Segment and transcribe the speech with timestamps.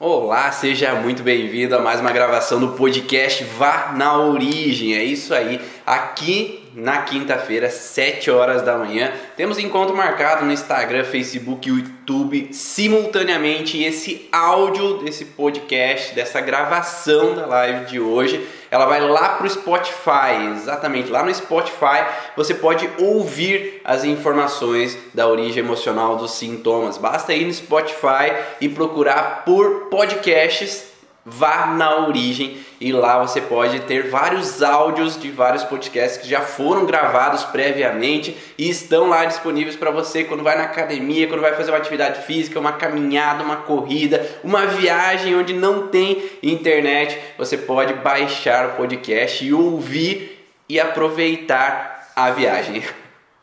[0.00, 4.94] Olá, seja muito bem-vindo a mais uma gravação do podcast Vá na Origem.
[4.94, 5.60] É isso aí.
[5.84, 12.50] Aqui na quinta-feira, 7 horas da manhã, temos encontro marcado no Instagram, Facebook e YouTube
[12.52, 13.76] simultaneamente.
[13.76, 19.46] E esse áudio desse podcast, dessa gravação da live de hoje, ela vai lá para
[19.46, 22.04] o Spotify, exatamente lá no Spotify
[22.36, 26.98] você pode ouvir as informações da origem emocional dos sintomas.
[26.98, 30.87] Basta ir no Spotify e procurar por podcasts
[31.30, 36.40] vá na origem e lá você pode ter vários áudios de vários podcasts que já
[36.40, 41.54] foram gravados previamente e estão lá disponíveis para você quando vai na academia, quando vai
[41.54, 47.56] fazer uma atividade física, uma caminhada, uma corrida, uma viagem onde não tem internet, você
[47.56, 52.82] pode baixar o podcast e ouvir e aproveitar a viagem.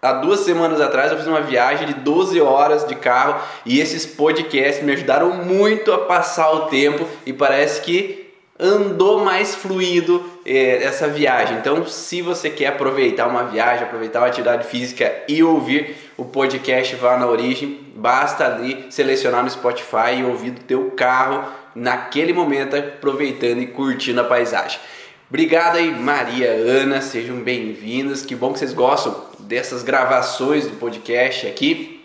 [0.05, 4.05] Há duas semanas atrás eu fiz uma viagem de 12 horas de carro e esses
[4.05, 10.83] podcasts me ajudaram muito a passar o tempo e parece que andou mais fluido eh,
[10.83, 11.57] essa viagem.
[11.57, 16.95] Então, se você quer aproveitar uma viagem, aproveitar uma atividade física e ouvir o podcast
[16.97, 22.75] Vá na Origem, basta ali selecionar no Spotify e ouvir do teu carro naquele momento,
[22.75, 24.79] aproveitando e curtindo a paisagem.
[25.27, 28.23] Obrigado aí, Maria, Ana, sejam bem-vindas.
[28.23, 32.03] Que bom que vocês gostam dessas gravações do podcast aqui.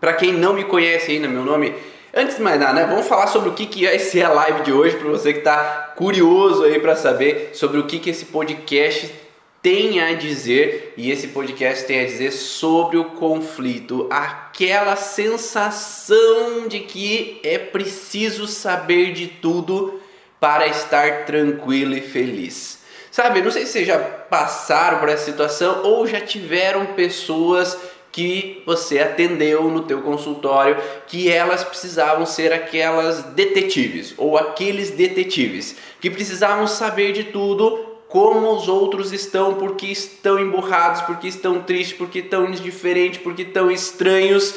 [0.00, 1.74] Para quem não me conhece ainda, meu nome,
[2.14, 4.62] antes de mais nada, né, vamos falar sobre o que, que vai ser a live
[4.62, 8.26] de hoje para você que está curioso aí para saber sobre o que, que esse
[8.26, 9.12] podcast
[9.60, 16.80] tem a dizer e esse podcast tem a dizer sobre o conflito, aquela sensação de
[16.80, 20.00] que é preciso saber de tudo
[20.38, 22.78] para estar tranquilo e feliz.
[23.18, 27.76] Sabe, não sei se vocês já passaram por essa situação ou já tiveram pessoas
[28.12, 35.74] que você atendeu no teu consultório que elas precisavam ser aquelas detetives ou aqueles detetives
[36.00, 41.98] que precisavam saber de tudo como os outros estão, porque estão emburrados, porque estão tristes,
[41.98, 44.54] porque estão indiferentes, porque estão estranhos,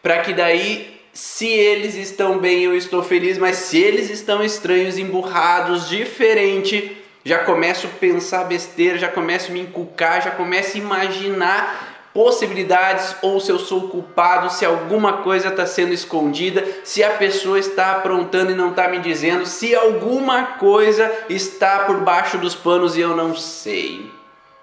[0.00, 4.98] para que daí se eles estão bem eu estou feliz, mas se eles estão estranhos,
[4.98, 10.80] emburrados, diferente, já começo a pensar besteira, já começo a me inculcar, já começo a
[10.80, 17.10] imaginar possibilidades ou se eu sou culpado, se alguma coisa está sendo escondida, se a
[17.10, 22.54] pessoa está aprontando e não está me dizendo, se alguma coisa está por baixo dos
[22.54, 24.12] panos e eu não sei.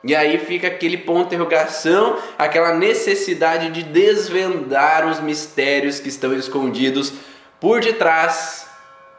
[0.04, 6.34] E aí fica aquele ponto de interrogação, aquela necessidade de desvendar os mistérios que estão
[6.34, 7.14] escondidos
[7.60, 8.71] por detrás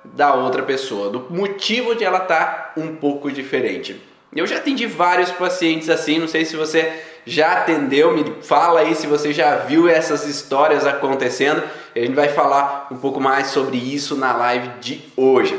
[0.05, 4.01] da outra pessoa, do motivo de ela estar tá um pouco diferente.
[4.35, 6.91] Eu já atendi vários pacientes assim, não sei se você
[7.27, 11.63] já atendeu, me fala aí se você já viu essas histórias acontecendo.
[11.95, 15.59] A gente vai falar um pouco mais sobre isso na live de hoje.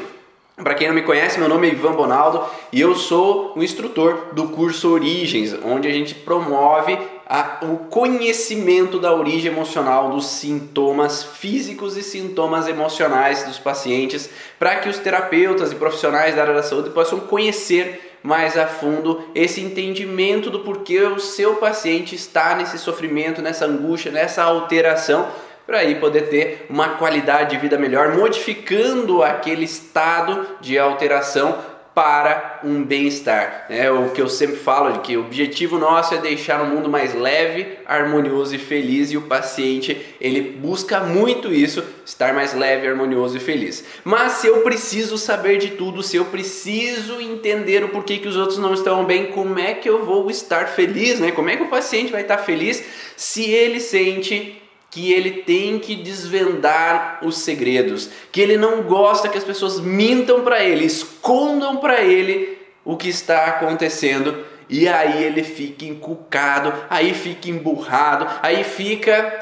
[0.56, 4.30] Para quem não me conhece, meu nome é Ivan Bonaldo e eu sou o instrutor
[4.34, 11.24] do curso Origens, onde a gente promove a, o conhecimento da origem emocional dos sintomas
[11.24, 14.30] físicos e sintomas emocionais dos pacientes,
[14.60, 19.24] para que os terapeutas e profissionais da área da saúde possam conhecer mais a fundo
[19.36, 25.28] esse entendimento do porquê o seu paciente está nesse sofrimento, nessa angústia, nessa alteração,
[25.66, 31.58] para aí poder ter uma qualidade de vida melhor, modificando aquele estado de alteração
[31.94, 33.68] para um bem-estar.
[33.70, 36.90] É o que eu sempre falo de que o objetivo nosso é deixar o mundo
[36.90, 42.88] mais leve, harmonioso e feliz e o paciente ele busca muito isso, estar mais leve,
[42.88, 43.86] harmonioso e feliz.
[44.04, 48.36] Mas se eu preciso saber de tudo, se eu preciso entender o porquê que os
[48.36, 51.32] outros não estão bem, como é que eu vou estar feliz, né?
[51.32, 52.84] Como é que o paciente vai estar feliz
[53.16, 54.63] se ele sente
[54.94, 60.42] que ele tem que desvendar os segredos, que ele não gosta que as pessoas mintam
[60.42, 67.12] para ele, escondam para ele o que está acontecendo e aí ele fica encucado, aí
[67.16, 69.40] fica emburrado, aí fica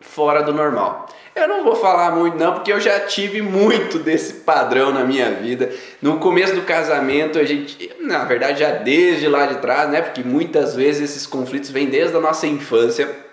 [0.00, 1.08] fora do normal.
[1.34, 5.30] Eu não vou falar muito não, porque eu já tive muito desse padrão na minha
[5.30, 5.72] vida.
[6.02, 10.02] No começo do casamento, a gente, na verdade, já desde lá de trás, né?
[10.02, 13.23] Porque muitas vezes esses conflitos vêm desde a nossa infância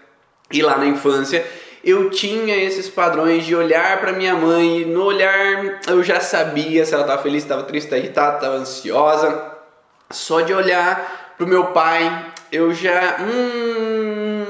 [0.51, 1.45] e lá na infância
[1.83, 6.86] eu tinha esses padrões de olhar para minha mãe, e no olhar eu já sabia
[6.86, 9.51] se ela estava feliz, estava triste, estava irritada, estava ansiosa.
[10.12, 14.45] Só de olhar para o meu pai, eu já hum,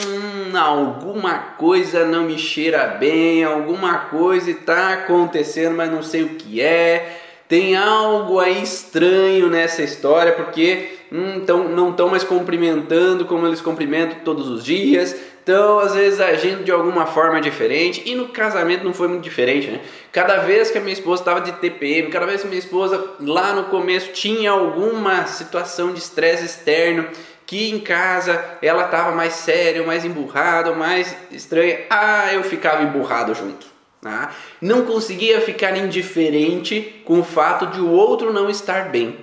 [0.57, 6.59] alguma coisa não me cheira bem, alguma coisa está acontecendo, mas não sei o que
[6.59, 7.19] é.
[7.47, 13.61] Tem algo aí estranho nessa história, porque hum, tão, não estão mais cumprimentando como eles
[13.61, 18.83] cumprimentam todos os dias, estão às vezes agindo de alguma forma diferente e no casamento
[18.83, 19.81] não foi muito diferente, né?
[20.11, 23.53] Cada vez que a minha esposa estava de TPM, cada vez que minha esposa lá
[23.53, 27.07] no começo tinha alguma situação de estresse externo,
[27.45, 33.33] que em casa ela estava mais séria, mais emburrada, mais estranha, ah, eu ficava emburrado
[33.33, 33.67] junto.
[34.01, 34.33] Tá?
[34.61, 39.17] Não conseguia ficar indiferente com o fato de o outro não estar bem.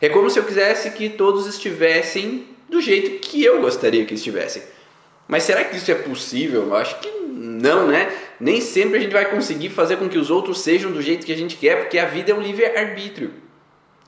[0.00, 4.73] É como se eu quisesse que todos estivessem do jeito que eu gostaria que estivessem.
[5.26, 6.62] Mas será que isso é possível?
[6.62, 8.12] Eu acho que não, né?
[8.38, 11.32] Nem sempre a gente vai conseguir fazer com que os outros sejam do jeito que
[11.32, 13.32] a gente quer, porque a vida é um livre-arbítrio.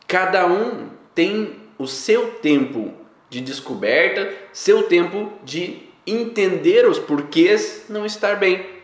[0.06, 2.92] Cada um tem o seu tempo
[3.28, 8.75] de descoberta, seu tempo de entender os porquês não estar bem.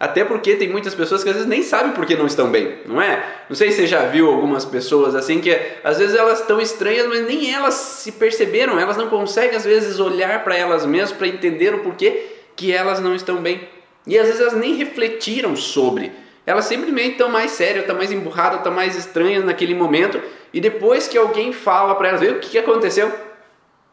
[0.00, 2.78] Até porque tem muitas pessoas que às vezes nem sabem por que não estão bem,
[2.86, 3.42] não é?
[3.48, 5.50] Não sei se você já viu algumas pessoas assim que
[5.82, 9.98] às vezes elas estão estranhas, mas nem elas se perceberam, elas não conseguem às vezes
[9.98, 13.68] olhar para elas mesmas para entender o porquê que elas não estão bem.
[14.06, 16.12] E às vezes elas nem refletiram sobre.
[16.46, 20.20] Elas simplesmente estão mais sérias, estão mais emburradas, estão mais estranhas naquele momento.
[20.52, 23.12] E depois que alguém fala para elas, o que, que aconteceu?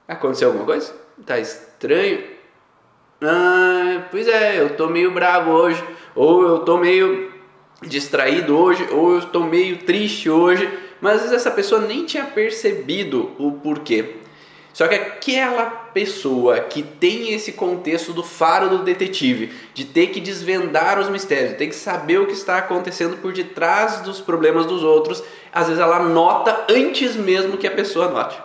[0.07, 0.93] Aconteceu alguma coisa?
[1.25, 2.23] Tá estranho?
[3.21, 5.83] Ah, pois é, eu tô meio bravo hoje,
[6.15, 7.31] ou eu tô meio
[7.81, 10.67] distraído hoje, ou eu estou meio triste hoje,
[11.01, 14.15] mas às vezes essa pessoa nem tinha percebido o porquê.
[14.73, 20.19] Só que aquela pessoa que tem esse contexto do faro do detetive, de ter que
[20.19, 24.65] desvendar os mistérios, de ter que saber o que está acontecendo por detrás dos problemas
[24.65, 25.23] dos outros,
[25.53, 28.37] às vezes ela nota antes mesmo que a pessoa note.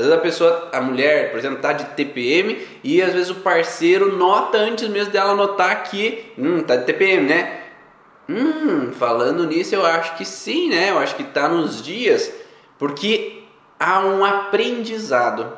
[0.00, 3.34] Às vezes a pessoa, a mulher, por exemplo, está de TPM e às vezes o
[3.36, 7.60] parceiro nota antes mesmo dela notar que, hum, tá de TPM, né?
[8.26, 10.90] Hum, falando nisso, eu acho que sim, né?
[10.90, 12.32] Eu acho que está nos dias,
[12.78, 13.42] porque
[13.78, 15.52] há um aprendizado.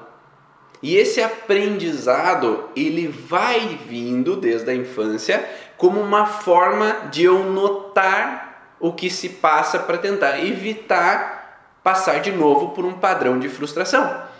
[0.83, 8.75] E esse aprendizado, ele vai vindo desde a infância como uma forma de eu notar
[8.81, 11.43] o que se passa para tentar evitar
[11.83, 14.32] passar de novo por um padrão de frustração.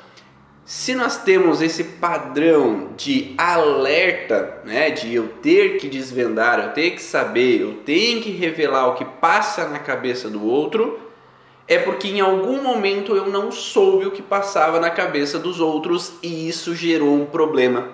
[0.65, 6.93] Se nós temos esse padrão de alerta, né, de eu ter que desvendar, eu ter
[6.93, 11.01] que saber, eu tenho que revelar o que passa na cabeça do outro,
[11.67, 16.13] é porque em algum momento eu não soube o que passava na cabeça dos outros
[16.23, 17.89] e isso gerou um problema.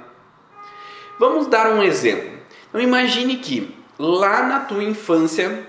[1.19, 2.39] Vamos dar um exemplo.
[2.69, 5.67] Então imagine que lá na tua infância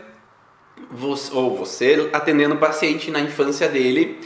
[0.91, 4.19] você, ou você atendendo o paciente na infância dele,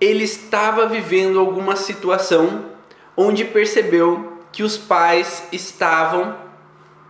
[0.00, 2.66] ele estava vivendo alguma situação
[3.16, 6.36] onde percebeu que os pais estavam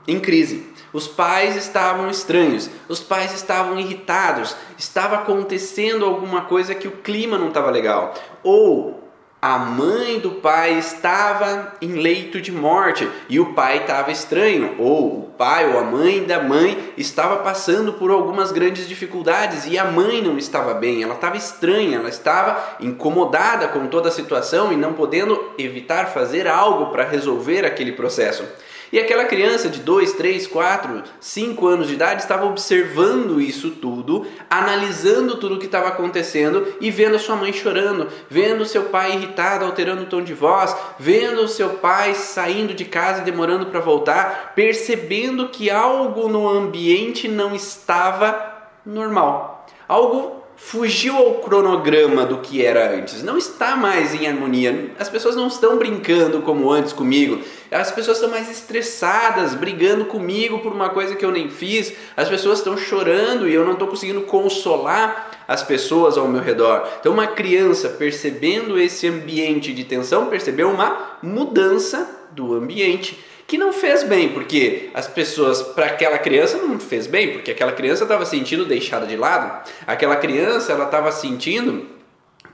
[0.06, 0.72] em crise.
[0.92, 7.36] Os pais estavam estranhos, os pais estavam irritados, estava acontecendo alguma coisa que o clima
[7.36, 8.14] não estava legal.
[8.42, 9.06] Ou
[9.46, 15.20] a mãe do pai estava em leito de morte e o pai estava estranho, ou
[15.20, 19.84] o pai ou a mãe da mãe estava passando por algumas grandes dificuldades e a
[19.84, 24.76] mãe não estava bem, ela estava estranha, ela estava incomodada com toda a situação e
[24.76, 28.43] não podendo evitar fazer algo para resolver aquele processo.
[28.92, 34.26] E aquela criança de 2, 3, 4, 5 anos de idade estava observando isso tudo,
[34.48, 39.14] analisando tudo o que estava acontecendo e vendo a sua mãe chorando, vendo seu pai
[39.14, 43.66] irritado, alterando o tom de voz, vendo o seu pai saindo de casa e demorando
[43.66, 48.54] para voltar, percebendo que algo no ambiente não estava
[48.84, 49.66] normal.
[49.88, 54.93] Algo fugiu ao cronograma do que era antes, não está mais em harmonia.
[54.98, 57.41] As pessoas não estão brincando como antes comigo.
[57.70, 61.93] As pessoas estão mais estressadas, brigando comigo por uma coisa que eu nem fiz.
[62.17, 66.89] As pessoas estão chorando e eu não estou conseguindo consolar as pessoas ao meu redor.
[67.01, 73.72] Então, uma criança percebendo esse ambiente de tensão, percebeu uma mudança do ambiente que não
[73.72, 78.26] fez bem, porque as pessoas, para aquela criança não fez bem, porque aquela criança estava
[78.26, 81.96] sentindo deixada de lado, aquela criança ela estava sentindo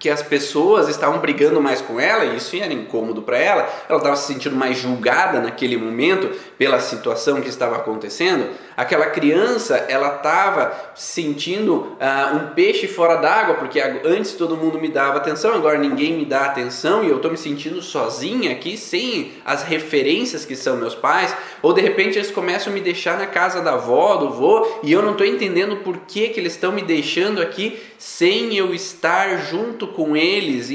[0.03, 3.99] que as pessoas estavam brigando mais com ela e isso era incômodo para ela, ela
[3.99, 8.49] estava se sentindo mais julgada naquele momento pela situação que estava acontecendo.
[8.77, 14.89] Aquela criança, ela estava sentindo uh, um peixe fora d'água, porque antes todo mundo me
[14.89, 19.33] dava atenção, agora ninguém me dá atenção e eu estou me sentindo sozinha aqui, sem
[19.45, 21.35] as referências que são meus pais.
[21.61, 24.93] Ou de repente eles começam a me deixar na casa da avó, do vô, e
[24.93, 29.39] eu não estou entendendo por que, que eles estão me deixando aqui sem eu estar
[29.39, 30.71] junto com eles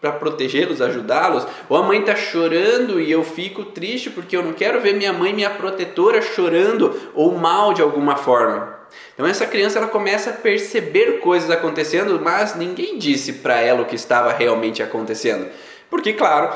[0.00, 4.52] para protegê-los, ajudá-los, ou a mãe está chorando e eu fico triste porque eu não
[4.52, 8.78] quero ver minha mãe, minha protetora, chorando ou mal de alguma forma.
[9.14, 13.86] Então essa criança ela começa a perceber coisas acontecendo, mas ninguém disse para ela o
[13.86, 15.48] que estava realmente acontecendo.
[15.90, 16.48] Porque claro,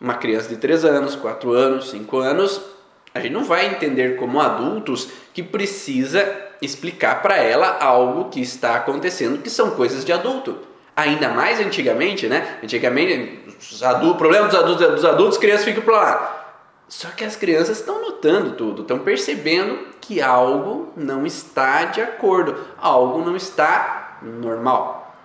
[0.00, 2.60] Uma criança de 3 anos, 4 anos, 5 anos,
[3.12, 6.24] a gente não vai entender como adultos que precisa
[6.62, 10.67] explicar para ela algo que está acontecendo, que são coisas de adulto.
[10.98, 12.58] Ainda mais antigamente, né?
[12.60, 16.56] Antigamente, os adultos, o problema dos adultos, dos adultos, crianças ficam para lá.
[16.88, 22.56] Só que as crianças estão notando tudo, estão percebendo que algo não está de acordo,
[22.76, 25.16] algo não está normal.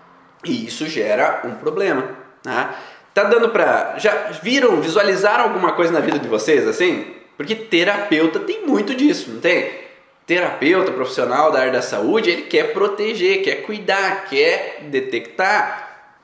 [0.45, 2.07] E isso gera um problema.
[2.43, 2.75] Tá,
[3.11, 3.95] tá dando para.
[3.97, 7.15] Já viram, visualizaram alguma coisa na vida de vocês assim?
[7.35, 9.82] Porque terapeuta tem muito disso, não tem?
[10.25, 15.83] Terapeuta profissional da área da saúde, ele quer proteger, quer cuidar, quer detectar.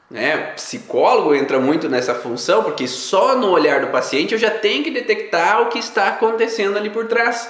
[0.10, 0.38] Né?
[0.56, 4.89] Psicólogo entra muito nessa função, porque só no olhar do paciente eu já tenho que
[4.89, 7.50] detectar o que está acontecendo ali por trás.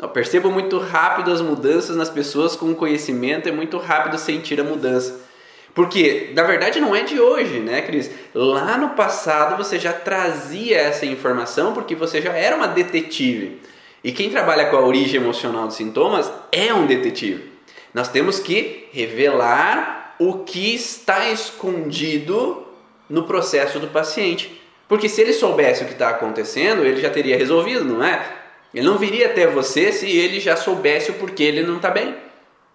[0.00, 4.64] Eu percebo muito rápido as mudanças nas pessoas com conhecimento, é muito rápido sentir a
[4.64, 5.28] mudança.
[5.74, 8.10] Porque, na verdade, não é de hoje, né, Cris?
[8.34, 13.60] Lá no passado você já trazia essa informação porque você já era uma detetive.
[14.02, 17.50] E quem trabalha com a origem emocional dos sintomas é um detetive.
[17.92, 22.66] Nós temos que revelar o que está escondido
[23.08, 24.60] no processo do paciente.
[24.88, 28.24] Porque se ele soubesse o que está acontecendo, ele já teria resolvido, não é?
[28.72, 32.14] Ele não viria até você se ele já soubesse o porquê ele não está bem.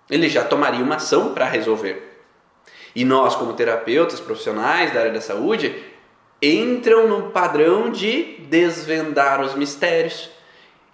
[0.09, 2.15] Ele já tomaria uma ação para resolver.
[2.95, 5.75] E nós, como terapeutas profissionais da área da saúde,
[6.41, 10.29] entram no padrão de desvendar os mistérios.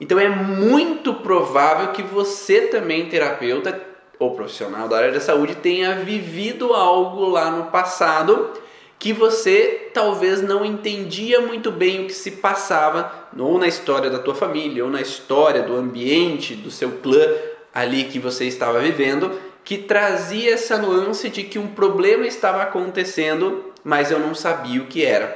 [0.02, 3.80] Então é muito provável que você também, terapeuta
[4.18, 8.50] ou profissional da área da saúde, tenha vivido algo lá no passado
[8.98, 14.20] que você talvez não entendia muito bem o que se passava, ou na história da
[14.20, 17.28] tua família, ou na história do ambiente, do seu clã
[17.74, 23.72] ali que você estava vivendo, que trazia essa nuance de que um problema estava acontecendo,
[23.84, 25.36] mas eu não sabia o que era.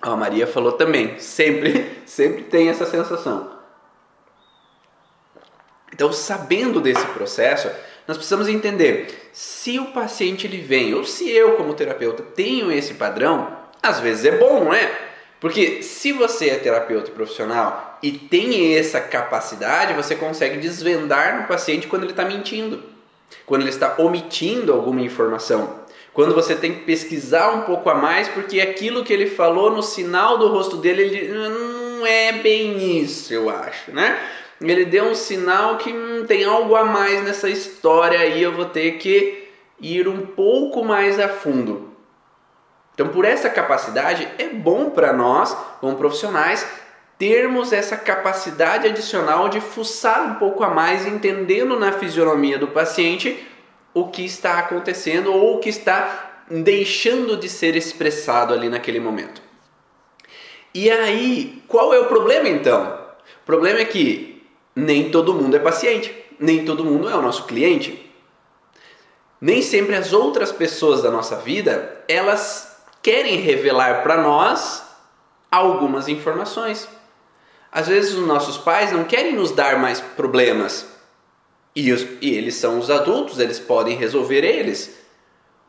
[0.00, 3.61] A Maria falou também, sempre, sempre tem essa sensação.
[5.92, 7.70] Então, sabendo desse processo,
[8.06, 12.94] nós precisamos entender se o paciente ele vem ou se eu como terapeuta tenho esse
[12.94, 14.90] padrão, às vezes é bom, não é?
[15.40, 21.86] Porque se você é terapeuta profissional e tem essa capacidade, você consegue desvendar no paciente
[21.86, 22.92] quando ele está mentindo
[23.46, 25.80] quando ele está omitindo alguma informação,
[26.12, 29.82] quando você tem que pesquisar um pouco a mais, porque aquilo que ele falou no
[29.82, 34.18] sinal do rosto dele, ele não é bem isso, eu acho, né?
[34.70, 38.66] Ele deu um sinal que hum, tem algo a mais nessa história aí, eu vou
[38.66, 39.48] ter que
[39.80, 41.92] ir um pouco mais a fundo.
[42.94, 46.66] Então, por essa capacidade, é bom para nós, como profissionais,
[47.18, 53.46] termos essa capacidade adicional de fuçar um pouco a mais, entendendo na fisionomia do paciente
[53.94, 59.42] o que está acontecendo ou o que está deixando de ser expressado ali naquele momento.
[60.74, 62.98] E aí, qual é o problema então?
[63.42, 64.31] O problema é que
[64.74, 68.10] nem todo mundo é paciente, nem todo mundo é o nosso cliente.
[69.40, 74.84] Nem sempre as outras pessoas da nossa vida, elas querem revelar para nós
[75.50, 76.88] algumas informações.
[77.70, 80.86] Às vezes os nossos pais não querem nos dar mais problemas.
[81.74, 84.98] E, os, e eles são os adultos, eles podem resolver eles.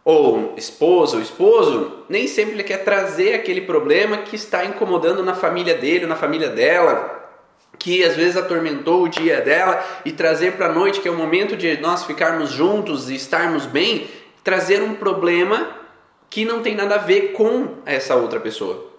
[0.05, 5.33] Ou esposa ou esposo, nem sempre ele quer trazer aquele problema que está incomodando na
[5.33, 7.22] família dele, na família dela,
[7.83, 11.17] que às vezes atormentou o dia dela e trazer para a noite, que é o
[11.17, 14.07] momento de nós ficarmos juntos e estarmos bem,
[14.41, 15.67] trazer um problema
[16.29, 18.89] que não tem nada a ver com essa outra pessoa.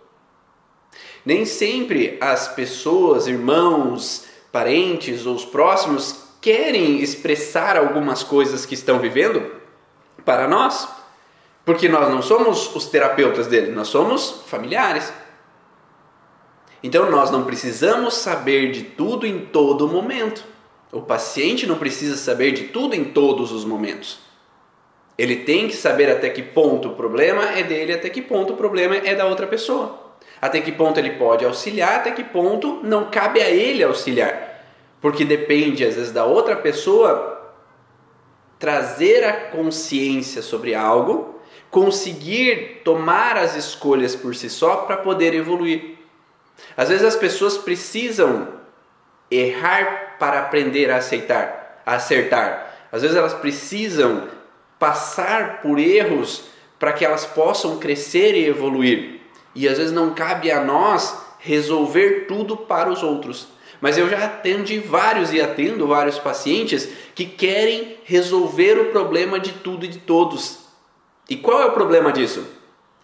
[1.25, 8.99] Nem sempre as pessoas, irmãos, parentes ou os próximos querem expressar algumas coisas que estão
[8.99, 9.50] vivendo
[10.26, 10.87] para nós,
[11.64, 15.11] porque nós não somos os terapeutas dele, nós somos familiares.
[16.85, 20.45] Então nós não precisamos saber de tudo em todo momento.
[20.93, 24.21] O paciente não precisa saber de tudo em todos os momentos.
[25.19, 28.57] Ele tem que saber até que ponto o problema é dele, até que ponto o
[28.57, 30.05] problema é da outra pessoa
[30.45, 34.62] até que ponto ele pode auxiliar, até que ponto não cabe a ele auxiliar.
[35.00, 37.53] Porque depende, às vezes, da outra pessoa
[38.59, 45.99] trazer a consciência sobre algo, conseguir tomar as escolhas por si só para poder evoluir.
[46.76, 48.49] Às vezes as pessoas precisam
[49.30, 52.75] errar para aprender a aceitar, a acertar.
[52.90, 54.28] Às vezes elas precisam
[54.78, 56.44] passar por erros
[56.78, 59.20] para que elas possam crescer e evoluir.
[59.54, 63.49] E às vezes não cabe a nós resolver tudo para os outros.
[63.80, 69.52] Mas eu já atendi vários e atendo vários pacientes que querem resolver o problema de
[69.52, 70.61] tudo e de todos.
[71.28, 72.46] E qual é o problema disso?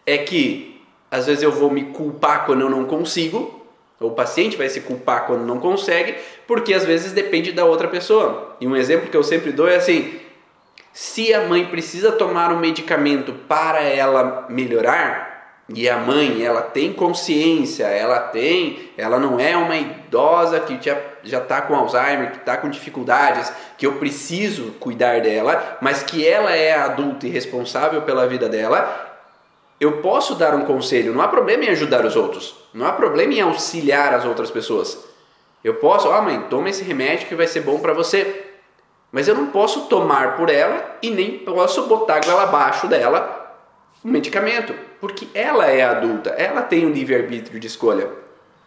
[0.07, 0.70] É que
[1.11, 3.61] às vezes eu vou me culpar quando eu não consigo,
[3.99, 6.15] o paciente vai se culpar quando não consegue,
[6.47, 8.57] porque às vezes depende da outra pessoa.
[8.61, 10.19] E um exemplo que eu sempre dou é assim:
[10.93, 15.31] se a mãe precisa tomar um medicamento para ela melhorar,
[15.73, 21.39] e a mãe, ela tem consciência, ela tem, ela não é uma idosa que já
[21.39, 26.51] está com Alzheimer, que está com dificuldades, que eu preciso cuidar dela, mas que ela
[26.57, 29.10] é adulta e responsável pela vida dela,
[29.81, 33.33] eu posso dar um conselho, não há problema em ajudar os outros, não há problema
[33.33, 35.09] em auxiliar as outras pessoas.
[35.65, 38.47] Eu posso, oh, mãe, toma esse remédio que vai ser bom para você.
[39.11, 43.39] Mas eu não posso tomar por ela e nem posso botar goela abaixo dela
[44.05, 48.09] um medicamento, porque ela é adulta, ela tem um livre-arbítrio de escolha.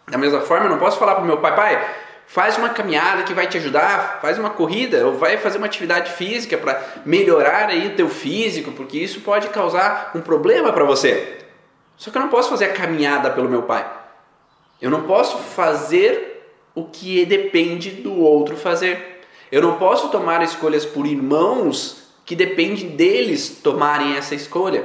[0.06, 1.94] Da mesma forma, eu não posso falar para o meu pai, pai,
[2.26, 6.12] faz uma caminhada que vai te ajudar, faz uma corrida ou vai fazer uma atividade
[6.12, 11.38] física para melhorar aí o teu físico, porque isso pode causar um problema para você.
[11.96, 13.88] Só que eu não posso fazer a caminhada pelo meu pai.
[14.80, 19.22] Eu não posso fazer o que depende do outro fazer.
[19.50, 24.84] Eu não posso tomar escolhas por irmãos que depende deles tomarem essa escolha.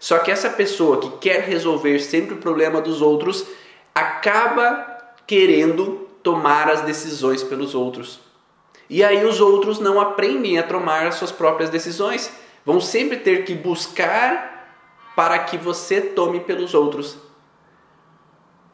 [0.00, 3.46] Só que essa pessoa que quer resolver sempre o problema dos outros
[3.94, 4.96] acaba
[5.26, 8.18] querendo tomar as decisões pelos outros.
[8.90, 12.32] E aí os outros não aprendem a tomar as suas próprias decisões.
[12.64, 14.74] Vão sempre ter que buscar
[15.14, 17.16] para que você tome pelos outros.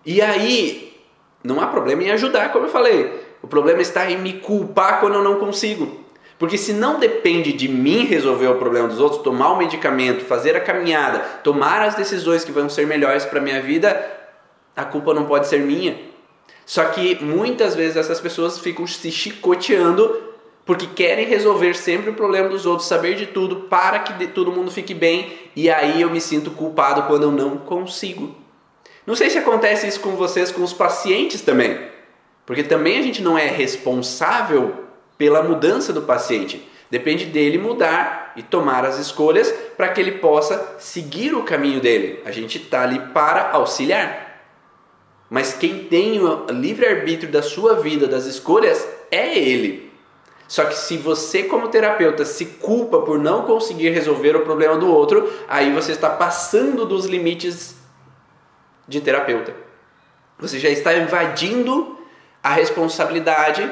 [0.06, 0.98] E aí
[1.44, 3.22] não há problema em ajudar, como eu falei.
[3.42, 6.00] O problema está em me culpar quando eu não consigo.
[6.38, 10.56] Porque se não depende de mim resolver o problema dos outros, tomar o medicamento, fazer
[10.56, 14.10] a caminhada, tomar as decisões que vão ser melhores para a minha vida,
[14.74, 16.11] a culpa não pode ser minha.
[16.64, 20.32] Só que muitas vezes essas pessoas ficam se chicoteando
[20.64, 24.70] porque querem resolver sempre o problema dos outros, saber de tudo para que todo mundo
[24.70, 28.34] fique bem, e aí eu me sinto culpado quando eu não consigo.
[29.04, 31.80] Não sei se acontece isso com vocês, com os pacientes também,
[32.46, 34.84] porque também a gente não é responsável
[35.18, 36.68] pela mudança do paciente.
[36.88, 42.20] Depende dele mudar e tomar as escolhas para que ele possa seguir o caminho dele.
[42.24, 44.31] A gente está ali para auxiliar.
[45.32, 49.90] Mas quem tem o livre-arbítrio da sua vida, das escolhas, é ele.
[50.46, 54.86] Só que se você, como terapeuta, se culpa por não conseguir resolver o problema do
[54.86, 57.76] outro, aí você está passando dos limites
[58.86, 59.54] de terapeuta.
[60.38, 61.98] Você já está invadindo
[62.42, 63.70] a responsabilidade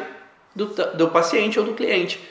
[0.57, 2.27] do, do paciente ou do cliente.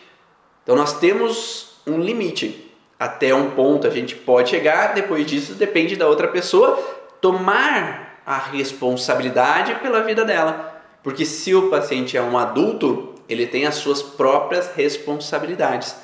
[0.63, 2.67] Então nós temos um limite.
[2.97, 6.83] Até um ponto a gente pode chegar, depois disso depende da outra pessoa
[7.21, 10.79] tomar a responsabilidade pela vida dela.
[11.01, 15.95] Porque se o paciente é um adulto, ele tem as suas próprias responsabilidades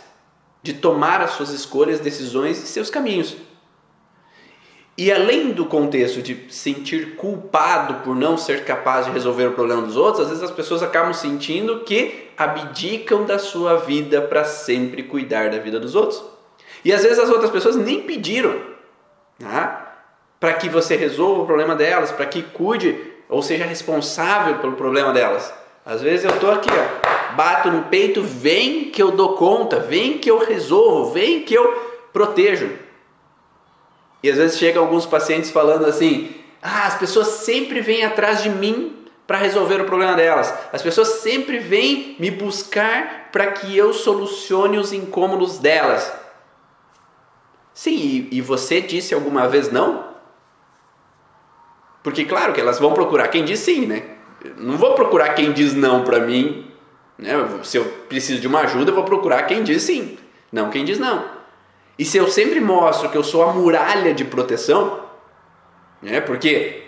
[0.63, 3.37] de tomar as suas escolhas, decisões e seus caminhos.
[4.97, 9.83] E além do contexto de sentir culpado por não ser capaz de resolver o problema
[9.83, 15.03] dos outros, às vezes as pessoas acabam sentindo que abdicam da sua vida para sempre
[15.03, 16.23] cuidar da vida dos outros.
[16.83, 18.59] E às vezes as outras pessoas nem pediram
[19.37, 19.84] né,
[20.45, 22.95] para que você resolva o problema delas, para que cuide
[23.27, 25.51] ou seja responsável pelo problema delas.
[25.83, 30.19] Às vezes eu estou aqui, ó, bato no peito, vem que eu dou conta, vem
[30.19, 31.73] que eu resolvo, vem que eu
[32.13, 32.69] protejo.
[34.21, 38.49] E às vezes chegam alguns pacientes falando assim: ah, as pessoas sempre vêm atrás de
[38.51, 40.53] mim para resolver o problema delas.
[40.71, 46.13] As pessoas sempre vêm me buscar para que eu solucione os incômodos delas.
[47.73, 50.13] Sim, e, e você disse alguma vez não?
[52.05, 54.03] Porque claro que elas vão procurar quem diz sim, né?
[54.59, 56.71] Não vou procurar quem diz não para mim.
[57.17, 57.31] Né?
[57.63, 60.15] Se eu preciso de uma ajuda, eu vou procurar quem diz sim,
[60.51, 61.25] não quem diz não.
[61.97, 65.03] E se eu sempre mostro que eu sou a muralha de proteção,
[65.99, 66.21] né?
[66.21, 66.83] Porque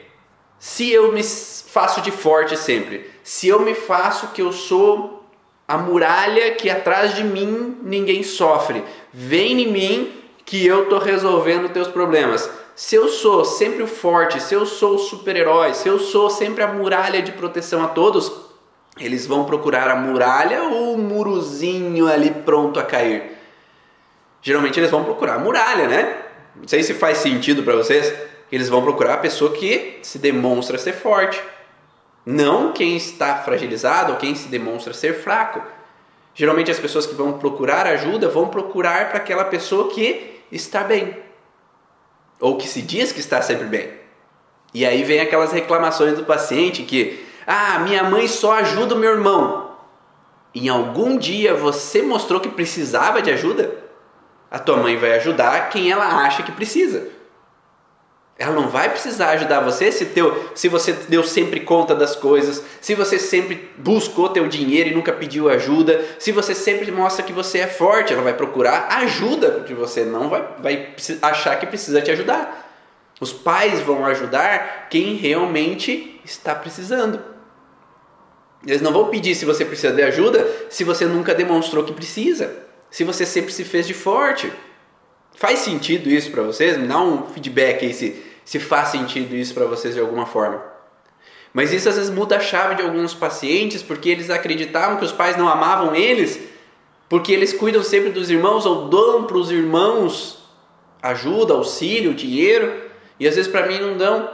[0.60, 5.28] se eu me faço de forte sempre, se eu me faço que eu sou
[5.68, 10.14] a muralha que atrás de mim ninguém sofre, vem em mim
[10.46, 12.48] que eu tô resolvendo teus problemas.
[12.78, 16.64] Se eu sou sempre o forte, se eu sou o super-herói, se eu sou sempre
[16.64, 18.32] a muralha de proteção a todos,
[18.98, 23.38] eles vão procurar a muralha ou o murozinho ali pronto a cair
[24.48, 26.18] geralmente eles vão procurar a muralha, né?
[26.56, 28.14] Não sei se faz sentido para vocês.
[28.50, 31.42] Eles vão procurar a pessoa que se demonstra ser forte,
[32.26, 35.62] não quem está fragilizado ou quem se demonstra ser fraco.
[36.34, 41.18] Geralmente as pessoas que vão procurar ajuda vão procurar para aquela pessoa que está bem
[42.40, 43.92] ou que se diz que está sempre bem.
[44.74, 49.12] E aí vem aquelas reclamações do paciente que, ah, minha mãe só ajuda o meu
[49.12, 49.72] irmão.
[50.54, 53.76] Em algum dia você mostrou que precisava de ajuda?
[54.50, 57.10] A tua mãe vai ajudar quem ela acha que precisa.
[58.40, 62.64] Ela não vai precisar ajudar você se, teu, se você deu sempre conta das coisas,
[62.80, 67.34] se você sempre buscou teu dinheiro e nunca pediu ajuda, se você sempre mostra que
[67.34, 70.90] você é forte, ela vai procurar ajuda de você, não vai, vai
[71.24, 72.66] achar que precisa te ajudar.
[73.20, 77.20] Os pais vão ajudar quem realmente está precisando.
[78.66, 82.56] Eles não vão pedir se você precisa de ajuda se você nunca demonstrou que precisa,
[82.92, 84.52] se você sempre se fez de forte.
[85.36, 86.78] Faz sentido isso para vocês?
[86.78, 90.64] Me dá um feedback aí se, se faz sentido isso para vocês de alguma forma.
[91.54, 95.12] Mas isso às vezes muda a chave de alguns pacientes porque eles acreditavam que os
[95.12, 96.40] pais não amavam eles
[97.10, 100.46] porque eles cuidam sempre dos irmãos ou dão para os irmãos
[101.04, 102.74] ajuda, auxílio, dinheiro
[103.20, 104.30] e às vezes para mim não dão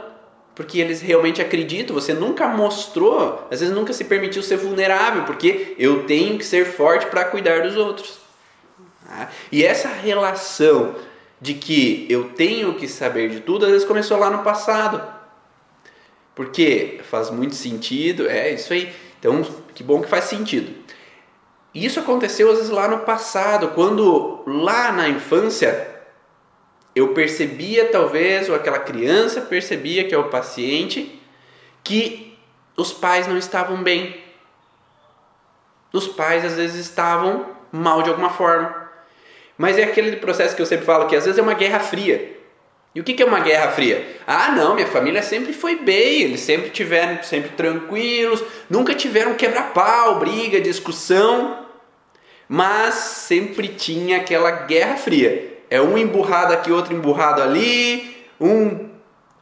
[0.54, 1.92] porque eles realmente acreditam.
[1.92, 6.64] Você nunca mostrou, às vezes nunca se permitiu ser vulnerável porque eu tenho que ser
[6.66, 8.20] forte para cuidar dos outros.
[9.04, 9.28] Tá?
[9.50, 10.94] E essa relação
[11.40, 15.02] de que eu tenho que saber de tudo, às vezes começou lá no passado.
[16.34, 18.92] Porque faz muito sentido, é isso aí.
[19.18, 19.42] Então,
[19.74, 20.74] que bom que faz sentido.
[21.74, 25.92] Isso aconteceu às vezes lá no passado, quando lá na infância
[26.94, 31.20] eu percebia talvez, ou aquela criança percebia que é o paciente,
[31.82, 32.38] que
[32.76, 34.22] os pais não estavam bem.
[35.92, 38.83] Os pais às vezes estavam mal de alguma forma.
[39.56, 42.34] Mas é aquele processo que eu sempre falo que às vezes é uma guerra fria.
[42.94, 44.06] E o que é uma guerra fria?
[44.24, 50.20] Ah, não, minha família sempre foi bem, eles sempre tiveram sempre tranquilos, nunca tiveram quebra-pau,
[50.20, 51.66] briga, discussão,
[52.48, 55.58] mas sempre tinha aquela guerra fria.
[55.68, 58.88] É um emburrado aqui, outro emburrado ali, um,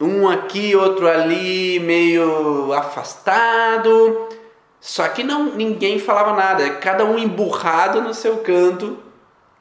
[0.00, 4.28] um aqui, outro ali, meio afastado.
[4.80, 8.98] Só que não, ninguém falava nada, cada um emburrado no seu canto,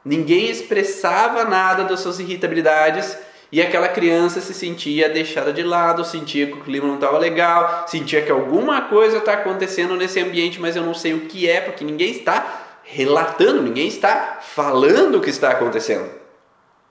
[0.04, 3.16] Ninguém expressava nada das suas irritabilidades
[3.52, 7.84] e aquela criança se sentia deixada de lado, sentia que o clima não estava legal,
[7.86, 11.60] sentia que alguma coisa está acontecendo nesse ambiente, mas eu não sei o que é,
[11.60, 16.08] porque ninguém está relatando, ninguém está falando o que está acontecendo.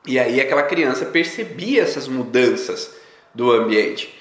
[0.06, 2.95] E aí aquela criança percebia essas mudanças
[3.34, 4.15] do ambiente.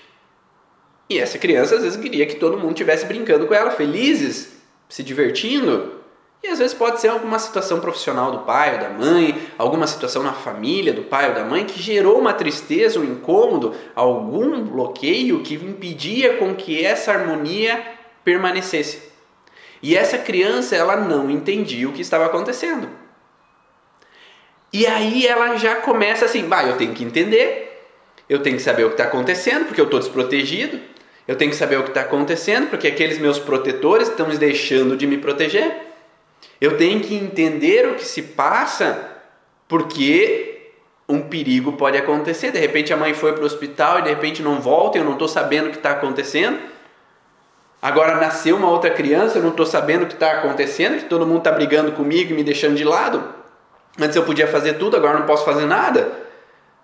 [1.11, 4.53] E essa criança às vezes queria que todo mundo estivesse brincando com ela, felizes,
[4.89, 6.00] se divertindo,
[6.43, 10.23] e às vezes pode ser alguma situação profissional do pai ou da mãe, alguma situação
[10.23, 15.43] na família do pai ou da mãe que gerou uma tristeza, um incômodo, algum bloqueio
[15.43, 17.83] que impedia com que essa harmonia
[18.25, 19.11] permanecesse.
[19.83, 22.89] E essa criança, ela não entendia o que estava acontecendo.
[24.73, 27.87] E aí ela já começa assim, bah, eu tenho que entender,
[28.29, 30.81] eu tenho que saber o que está acontecendo, porque eu estou desprotegido,
[31.27, 35.07] eu tenho que saber o que está acontecendo, porque aqueles meus protetores estão deixando de
[35.07, 35.90] me proteger.
[36.61, 39.09] Eu tenho que entender o que se passa,
[39.67, 40.73] porque
[41.09, 42.53] um perigo pode acontecer.
[42.53, 45.15] De repente a mãe foi para o hospital e de repente não volta, eu não
[45.15, 46.59] estou sabendo o que está acontecendo.
[47.83, 51.27] Agora nasceu uma outra criança, eu não estou sabendo o que está acontecendo, que todo
[51.27, 53.25] mundo está brigando comigo e me deixando de lado.
[53.99, 56.13] Antes eu podia fazer tudo, agora não posso fazer nada.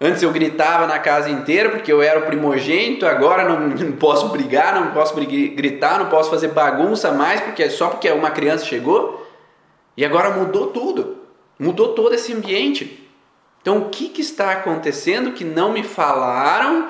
[0.00, 4.28] Antes eu gritava na casa inteira porque eu era o primogênito, agora não, não posso
[4.28, 8.64] brigar, não posso gritar, não posso fazer bagunça mais porque é só porque uma criança
[8.64, 9.25] chegou.
[9.96, 11.18] E agora mudou tudo,
[11.58, 13.08] mudou todo esse ambiente.
[13.62, 16.88] Então, o que, que está acontecendo que não me falaram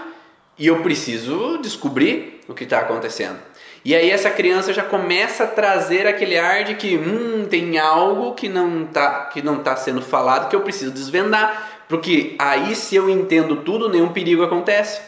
[0.58, 3.38] e eu preciso descobrir o que está acontecendo?
[3.84, 8.34] E aí essa criança já começa a trazer aquele ar de que hum, tem algo
[8.34, 12.96] que não está que não tá sendo falado que eu preciso desvendar, porque aí se
[12.96, 15.00] eu entendo tudo, nenhum perigo acontece.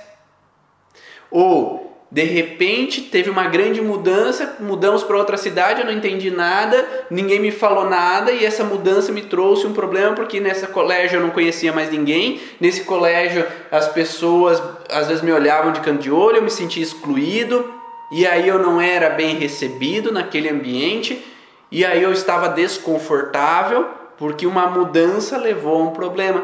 [1.29, 6.87] Ou de repente teve uma grande mudança, mudamos para outra cidade, eu não entendi nada,
[7.11, 11.21] ninguém me falou nada e essa mudança me trouxe um problema porque nessa colégio eu
[11.21, 16.11] não conhecia mais ninguém, nesse colégio as pessoas às vezes me olhavam de canto de
[16.11, 17.75] olho, eu me sentia excluído
[18.11, 21.23] e aí eu não era bem recebido naquele ambiente
[21.71, 26.43] e aí eu estava desconfortável porque uma mudança levou a um problema.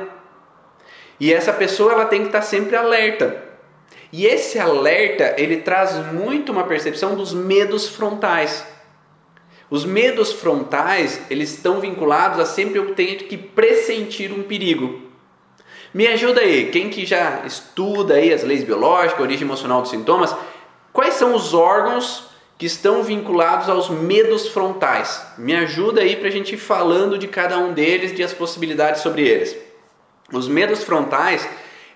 [1.18, 3.43] E essa pessoa ela tem que estar sempre alerta
[4.16, 8.64] e esse alerta, ele traz muito uma percepção dos medos frontais.
[9.68, 15.02] Os medos frontais, eles estão vinculados a sempre eu tenho que pressentir um perigo.
[15.92, 19.90] Me ajuda aí, quem que já estuda aí as leis biológicas, a origem emocional dos
[19.90, 20.32] sintomas,
[20.92, 25.26] quais são os órgãos que estão vinculados aos medos frontais?
[25.36, 29.02] Me ajuda aí para a gente ir falando de cada um deles e as possibilidades
[29.02, 29.56] sobre eles.
[30.32, 31.44] Os medos frontais,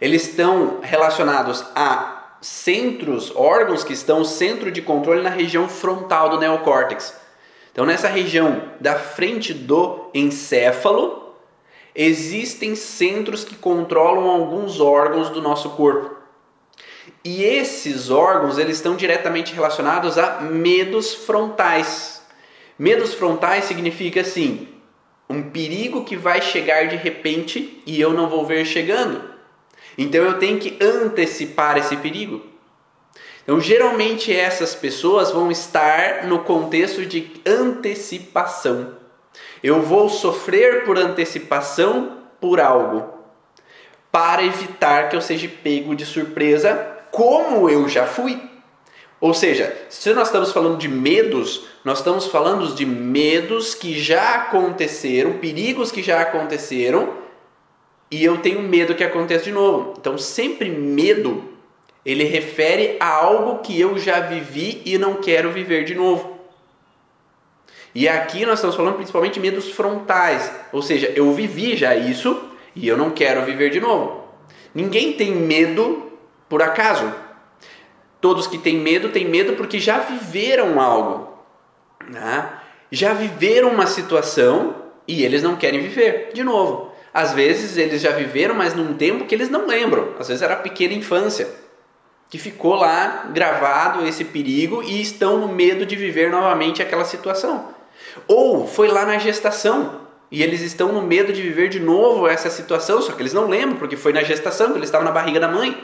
[0.00, 6.38] eles estão relacionados a centros, órgãos que estão centro de controle na região frontal do
[6.38, 7.14] neocórtex.
[7.72, 11.34] Então, nessa região da frente do encéfalo,
[11.94, 16.16] existem centros que controlam alguns órgãos do nosso corpo.
[17.24, 22.22] E esses órgãos, eles estão diretamente relacionados a medos frontais.
[22.78, 24.68] Medos frontais significa assim,
[25.28, 29.38] um perigo que vai chegar de repente e eu não vou ver chegando.
[29.98, 32.40] Então eu tenho que antecipar esse perigo.
[33.42, 38.94] Então, geralmente essas pessoas vão estar no contexto de antecipação.
[39.62, 43.18] Eu vou sofrer por antecipação por algo
[44.12, 46.74] para evitar que eu seja pego de surpresa,
[47.11, 48.40] como eu já fui.
[49.20, 54.34] Ou seja, se nós estamos falando de medos, nós estamos falando de medos que já
[54.37, 57.14] aconteceram, perigos que já aconteceram,
[58.10, 59.94] e eu tenho medo que aconteça de novo.
[59.98, 61.44] Então, sempre medo
[62.04, 66.38] ele refere a algo que eu já vivi e não quero viver de novo.
[67.94, 72.48] E aqui nós estamos falando principalmente de medos frontais, ou seja, eu vivi já isso
[72.74, 74.24] e eu não quero viver de novo.
[74.74, 76.10] Ninguém tem medo
[76.48, 77.12] por acaso.
[78.20, 81.28] Todos que têm medo têm medo porque já viveram algo,
[82.08, 82.52] né?
[82.90, 84.74] já viveram uma situação
[85.06, 86.88] e eles não querem viver de novo.
[87.18, 90.11] Às vezes eles já viveram, mas num tempo que eles não lembram.
[90.20, 91.48] Às vezes era pequena infância
[92.31, 97.74] que ficou lá gravado esse perigo e estão no medo de viver novamente aquela situação.
[98.28, 102.50] Ou foi lá na gestação e eles estão no medo de viver de novo essa
[102.50, 105.40] situação, só que eles não lembram porque foi na gestação, que eles estavam na barriga
[105.40, 105.76] da mãe.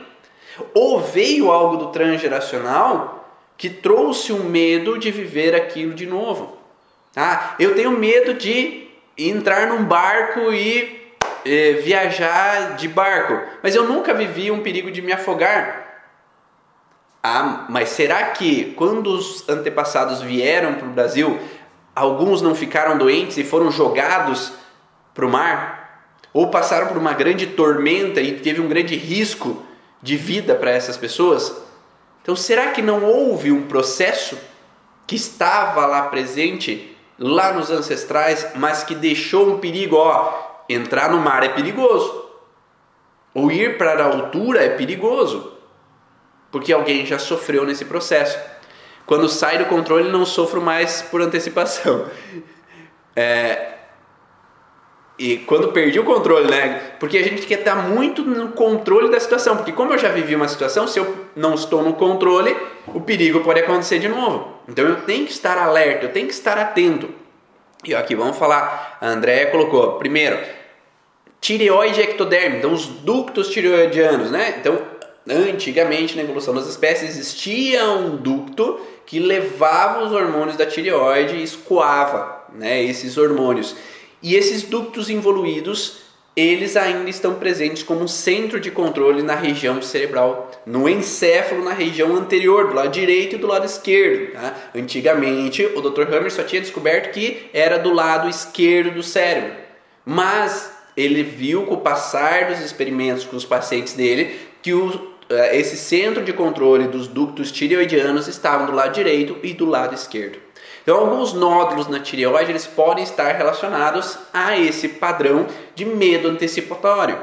[0.72, 6.56] Ou veio algo do transgeracional que trouxe um medo de viver aquilo de novo.
[7.16, 8.86] Ah, eu tenho medo de
[9.18, 11.02] entrar num barco e
[11.44, 15.84] eh, viajar de barco, mas eu nunca vivi um perigo de me afogar.
[17.22, 21.40] Ah, mas será que quando os antepassados vieram para o Brasil,
[21.96, 24.52] alguns não ficaram doentes e foram jogados
[25.14, 26.10] para o mar?
[26.34, 29.62] Ou passaram por uma grande tormenta e teve um grande risco
[30.02, 31.64] de vida para essas pessoas?
[32.20, 34.36] Então, será que não houve um processo
[35.06, 39.96] que estava lá presente, lá nos ancestrais, mas que deixou um perigo?
[39.96, 42.24] Ó, entrar no mar é perigoso,
[43.32, 45.54] ou ir para a altura é perigoso
[46.54, 48.38] porque alguém já sofreu nesse processo.
[49.04, 52.06] Quando sai do controle, não sofro mais por antecipação.
[53.16, 53.74] É,
[55.16, 56.94] e quando perdi o controle, né?
[56.98, 59.56] Porque a gente quer estar muito no controle da situação.
[59.56, 62.56] Porque como eu já vivi uma situação, se eu não estou no controle,
[62.88, 64.58] o perigo pode acontecer de novo.
[64.66, 67.08] Então eu tenho que estar alerta, eu tenho que estar atento.
[67.84, 70.38] E aqui vamos falar, a Andréia colocou, primeiro,
[71.40, 74.56] tireoide ectoderme, então os ductos tireoidianos, né?
[74.58, 74.94] Então
[75.28, 81.42] Antigamente, na evolução das espécies, existia um ducto que levava os hormônios da tireoide e
[81.42, 83.74] escoava né, esses hormônios.
[84.22, 86.02] E esses ductos involuídos,
[86.36, 92.14] eles ainda estão presentes como centro de controle na região cerebral, no encéfalo, na região
[92.16, 94.32] anterior, do lado direito e do lado esquerdo.
[94.32, 94.54] Tá?
[94.74, 96.02] Antigamente, o Dr.
[96.02, 99.52] Hammer só tinha descoberto que era do lado esquerdo do cérebro.
[100.04, 105.56] Mas ele viu com o passar dos experimentos com os pacientes dele que o é,
[105.56, 110.38] esse centro de controle dos ductos tireoidianos estavam do lado direito e do lado esquerdo.
[110.82, 117.18] Então, alguns nódulos na tireoide eles podem estar relacionados a esse padrão de medo antecipatório,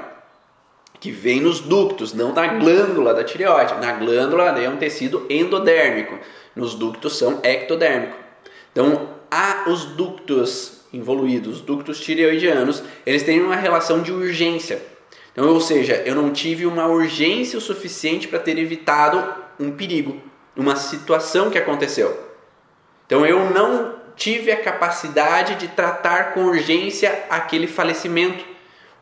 [1.01, 3.73] que vem nos ductos, não na glândula da tireoide.
[3.81, 6.17] Na glândula é um tecido endodérmico,
[6.55, 8.15] nos ductos são ectodérmico.
[8.71, 14.79] Então, há os ductos involuídos, os ductos tireoidianos, eles têm uma relação de urgência.
[15.31, 20.21] Então, ou seja, eu não tive uma urgência o suficiente para ter evitado um perigo,
[20.55, 22.15] uma situação que aconteceu.
[23.07, 28.50] Então, eu não tive a capacidade de tratar com urgência aquele falecimento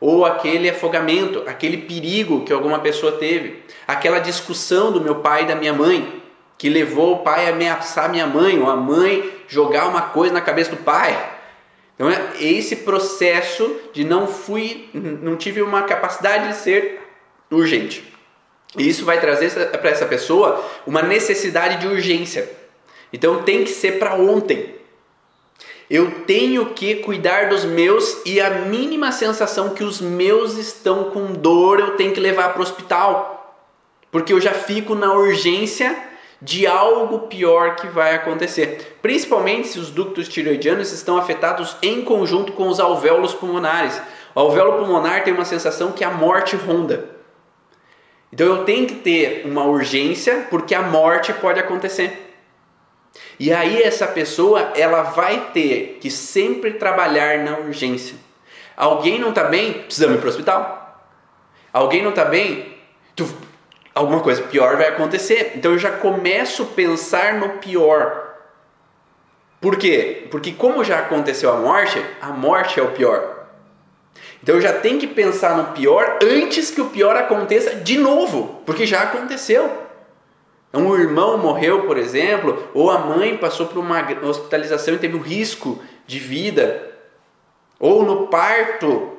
[0.00, 5.46] ou aquele afogamento, aquele perigo que alguma pessoa teve, aquela discussão do meu pai e
[5.46, 6.20] da minha mãe
[6.56, 10.42] que levou o pai a ameaçar minha mãe ou a mãe jogar uma coisa na
[10.42, 11.18] cabeça do pai.
[11.94, 17.00] Então é esse processo de não fui, não tive uma capacidade de ser
[17.50, 18.04] urgente.
[18.76, 22.48] E isso vai trazer para essa pessoa uma necessidade de urgência.
[23.12, 24.74] Então tem que ser para ontem.
[25.90, 31.32] Eu tenho que cuidar dos meus e a mínima sensação que os meus estão com
[31.32, 33.66] dor, eu tenho que levar para o hospital.
[34.08, 35.98] Porque eu já fico na urgência
[36.40, 42.52] de algo pior que vai acontecer, principalmente se os ductos tireoidianos estão afetados em conjunto
[42.52, 44.00] com os alvéolos pulmonares.
[44.32, 47.10] O alvéolo pulmonar tem uma sensação que a morte ronda.
[48.32, 52.29] Então eu tenho que ter uma urgência porque a morte pode acontecer.
[53.38, 58.16] E aí essa pessoa ela vai ter que sempre trabalhar na urgência.
[58.76, 61.04] Alguém não está bem, precisamos ir para o hospital.
[61.72, 62.76] Alguém não está bem,
[63.14, 63.28] tu
[63.94, 65.52] alguma coisa pior vai acontecer.
[65.56, 68.34] Então eu já começo a pensar no pior.
[69.60, 70.26] Por quê?
[70.30, 73.46] Porque como já aconteceu a morte, a morte é o pior.
[74.42, 78.62] Então eu já tenho que pensar no pior antes que o pior aconteça de novo,
[78.64, 79.89] porque já aconteceu.
[80.70, 85.16] Então, um irmão morreu, por exemplo, ou a mãe passou por uma hospitalização e teve
[85.16, 86.88] um risco de vida,
[87.78, 89.10] ou no parto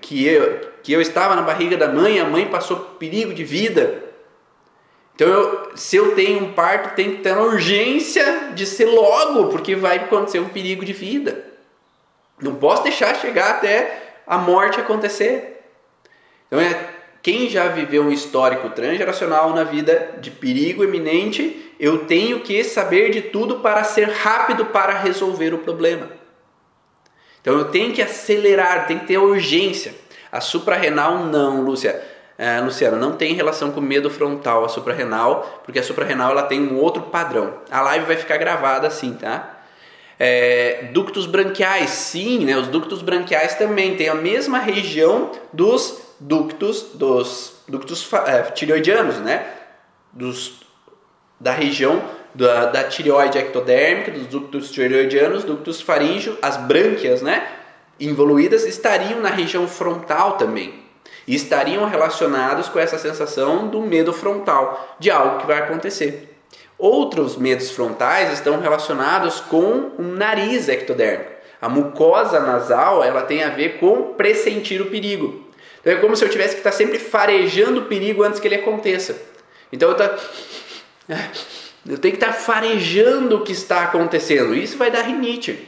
[0.00, 4.04] que eu, que eu estava na barriga da mãe, a mãe passou perigo de vida.
[5.14, 9.74] Então, eu, se eu tenho um parto, tem que ter urgência de ser logo, porque
[9.74, 11.44] vai acontecer um perigo de vida.
[12.40, 15.62] Não posso deixar chegar até a morte acontecer.
[16.46, 16.95] Então, é,
[17.26, 23.10] quem já viveu um histórico transgeracional na vida de perigo iminente, eu tenho que saber
[23.10, 26.08] de tudo para ser rápido para resolver o problema.
[27.40, 29.92] Então, eu tenho que acelerar, tem que ter urgência.
[30.30, 32.00] A suprarrenal, não, Lúcia.
[32.38, 36.60] É, Luciano, não tem relação com medo frontal a suprarrenal, porque a suprarrenal ela tem
[36.60, 37.54] um outro padrão.
[37.68, 39.55] A live vai ficar gravada assim, tá?
[40.18, 42.56] É, ductos branquiais, sim, né?
[42.56, 49.46] Os ductos branquiais também têm a mesma região dos ductos dos ductos é, tireoidianos, né?
[50.12, 50.60] Dos,
[51.38, 52.02] da região
[52.34, 57.46] da, da tireoide ectodérmica, dos ductos tireoidianos, ductos faríngeo, as brânquias, né?
[57.98, 60.86] Involuídas estariam na região frontal também
[61.26, 66.35] e estariam relacionados com essa sensação do medo frontal de algo que vai acontecer.
[66.78, 71.32] Outros medos frontais estão relacionados com o nariz ectodérmico.
[71.60, 75.46] A mucosa nasal ela tem a ver com pressentir o perigo.
[75.80, 78.56] Então é como se eu tivesse que estar sempre farejando o perigo antes que ele
[78.56, 79.16] aconteça.
[79.72, 80.18] Então eu, tá,
[81.88, 84.54] eu tenho que estar farejando o que está acontecendo.
[84.54, 85.58] Isso vai dar rinite.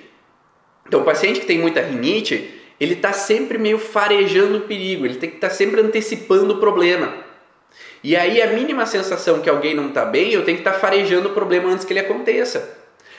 [0.86, 5.16] Então o paciente que tem muita rinite, ele está sempre meio farejando o perigo, ele
[5.16, 7.27] tem que estar sempre antecipando o problema.
[8.02, 10.78] E aí a mínima sensação que alguém não está bem, eu tenho que estar tá
[10.78, 12.76] farejando o problema antes que ele aconteça.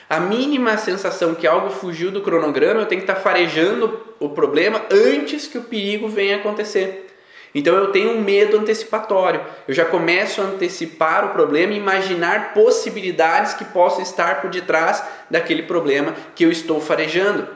[0.08, 4.30] A mínima sensação que algo fugiu do cronograma, eu tenho que estar tá farejando o
[4.30, 7.06] problema antes que o perigo venha acontecer.
[7.54, 9.40] Então eu tenho um medo antecipatório.
[9.66, 15.02] Eu já começo a antecipar o problema e imaginar possibilidades que possam estar por detrás
[15.28, 17.48] daquele problema que eu estou farejando.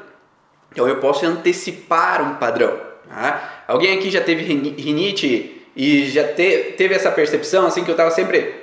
[0.73, 2.77] Então eu posso antecipar um padrão.
[3.09, 3.65] Tá?
[3.69, 8.11] Alguém aqui já teve rinite e já te, teve essa percepção assim que eu estava
[8.11, 8.55] sempre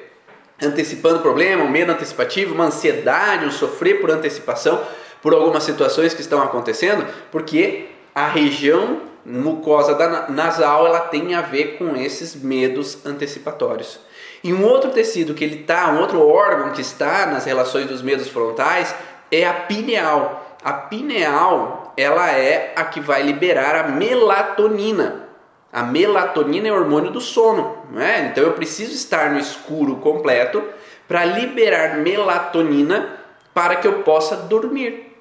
[0.62, 4.82] antecipando o problema, um medo antecipativo, uma ansiedade, um sofrer por antecipação
[5.22, 11.42] por algumas situações que estão acontecendo, porque a região mucosa da nasal ela tem a
[11.42, 14.00] ver com esses medos antecipatórios.
[14.44, 18.02] E um outro tecido que ele tá, um outro órgão que está nas relações dos
[18.02, 18.96] medos frontais
[19.32, 20.58] é a pineal.
[20.64, 25.30] A pineal, ela é a que vai liberar a melatonina.
[25.72, 28.30] A melatonina é o hormônio do sono, né?
[28.30, 30.62] então eu preciso estar no escuro completo
[31.08, 33.20] para liberar melatonina
[33.54, 35.18] para que eu possa dormir,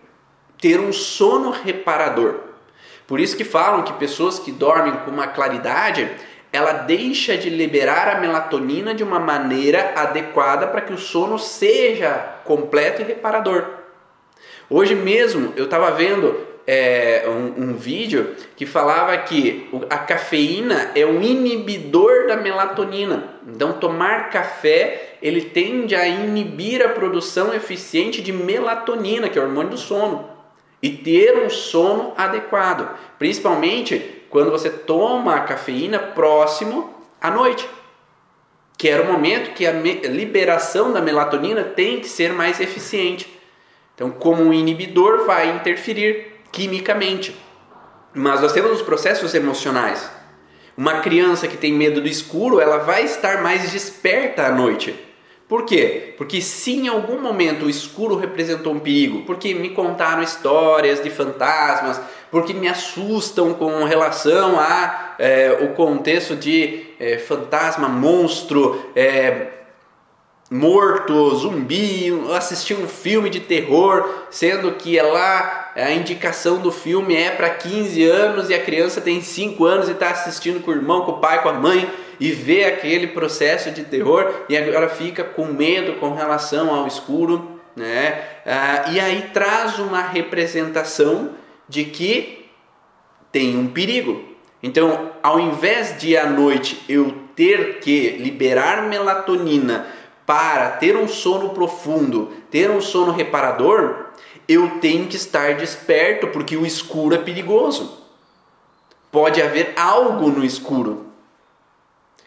[0.60, 2.40] ter um sono reparador.
[3.06, 6.10] Por isso que falam que pessoas que dormem com uma claridade,
[6.52, 12.10] ela deixa de liberar a melatonina de uma maneira adequada para que o sono seja
[12.44, 13.66] completo e reparador.
[14.68, 21.05] Hoje mesmo eu estava vendo é, um, um, vídeo que falava que a cafeína é
[21.05, 23.35] um inibidor da melatonina.
[23.46, 29.44] Então, tomar café ele tende a inibir a produção eficiente de melatonina, que é o
[29.44, 30.31] hormônio do sono,
[30.83, 37.68] e ter um sono adequado, principalmente quando você toma a cafeína próximo à noite,
[38.79, 43.38] que era o momento que a liberação da melatonina tem que ser mais eficiente.
[43.94, 47.36] Então, como um inibidor, vai interferir quimicamente.
[48.14, 50.10] Mas nós temos os processos emocionais.
[50.76, 54.94] Uma criança que tem medo do escuro, ela vai estar mais desperta à noite.
[55.48, 56.14] Por quê?
[56.16, 61.10] Porque se em algum momento o escuro representou um perigo, porque me contaram histórias de
[61.10, 69.48] fantasmas, porque me assustam com relação a é, o contexto de é, fantasma, monstro, é,
[70.50, 77.14] morto, zumbi, assistir um filme de terror, sendo que é lá a indicação do filme
[77.14, 80.75] é para 15 anos e a criança tem 5 anos e está assistindo com o
[80.75, 84.89] irmão, com o pai, com a mãe e vê aquele processo de terror e agora
[84.89, 88.23] fica com medo com relação ao escuro, né?
[88.45, 91.31] Ah, e aí traz uma representação
[91.68, 92.47] de que
[93.33, 94.23] tem um perigo.
[94.62, 99.87] Então, ao invés de à noite eu ter que liberar melatonina
[100.27, 104.09] para ter um sono profundo, ter um sono reparador,
[104.51, 108.05] eu tenho que estar desperto porque o escuro é perigoso.
[109.12, 111.07] Pode haver algo no escuro.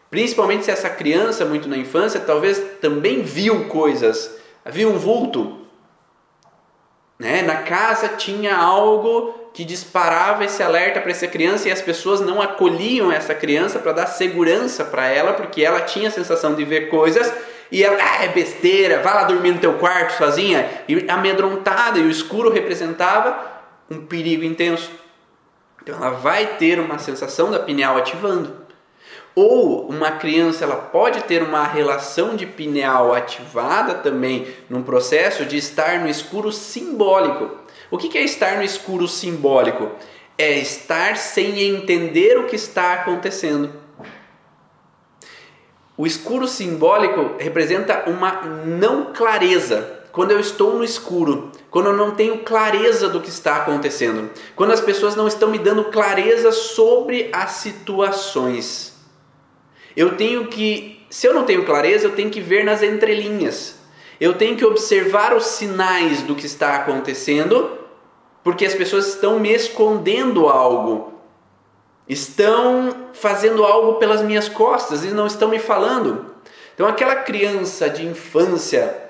[0.10, 5.66] Principalmente se essa criança, muito na infância, talvez também viu coisas, viu um vulto.
[7.20, 7.42] Né?
[7.42, 12.42] Na casa tinha algo que disparava esse alerta para essa criança e as pessoas não
[12.42, 16.90] acolhiam essa criança para dar segurança para ela, porque ela tinha a sensação de ver
[16.90, 17.34] coisas
[17.74, 22.04] e ela, ah, é besteira, vai lá dormir no teu quarto sozinha, e amedrontada, e
[22.04, 23.36] o escuro representava
[23.90, 24.92] um perigo intenso.
[25.82, 28.56] Então ela vai ter uma sensação da pineal ativando.
[29.34, 35.58] Ou uma criança ela pode ter uma relação de pineal ativada também num processo de
[35.58, 37.58] estar no escuro simbólico.
[37.90, 39.90] O que é estar no escuro simbólico?
[40.38, 43.83] É estar sem entender o que está acontecendo.
[45.96, 50.02] O escuro simbólico representa uma não clareza.
[50.12, 54.72] Quando eu estou no escuro, quando eu não tenho clareza do que está acontecendo, quando
[54.72, 58.94] as pessoas não estão me dando clareza sobre as situações.
[59.96, 63.76] Eu tenho que, se eu não tenho clareza, eu tenho que ver nas entrelinhas.
[64.20, 67.78] Eu tenho que observar os sinais do que está acontecendo,
[68.44, 71.13] porque as pessoas estão me escondendo algo.
[72.08, 76.34] Estão fazendo algo pelas minhas costas e não estão me falando.
[76.74, 79.02] Então aquela criança de infância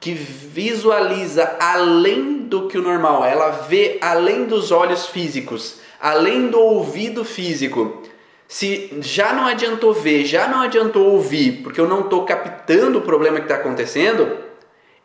[0.00, 6.60] que visualiza além do que o normal, ela vê além dos olhos físicos, além do
[6.60, 8.02] ouvido físico.
[8.46, 13.02] Se já não adiantou ver, já não adiantou ouvir, porque eu não estou captando o
[13.02, 14.36] problema que está acontecendo,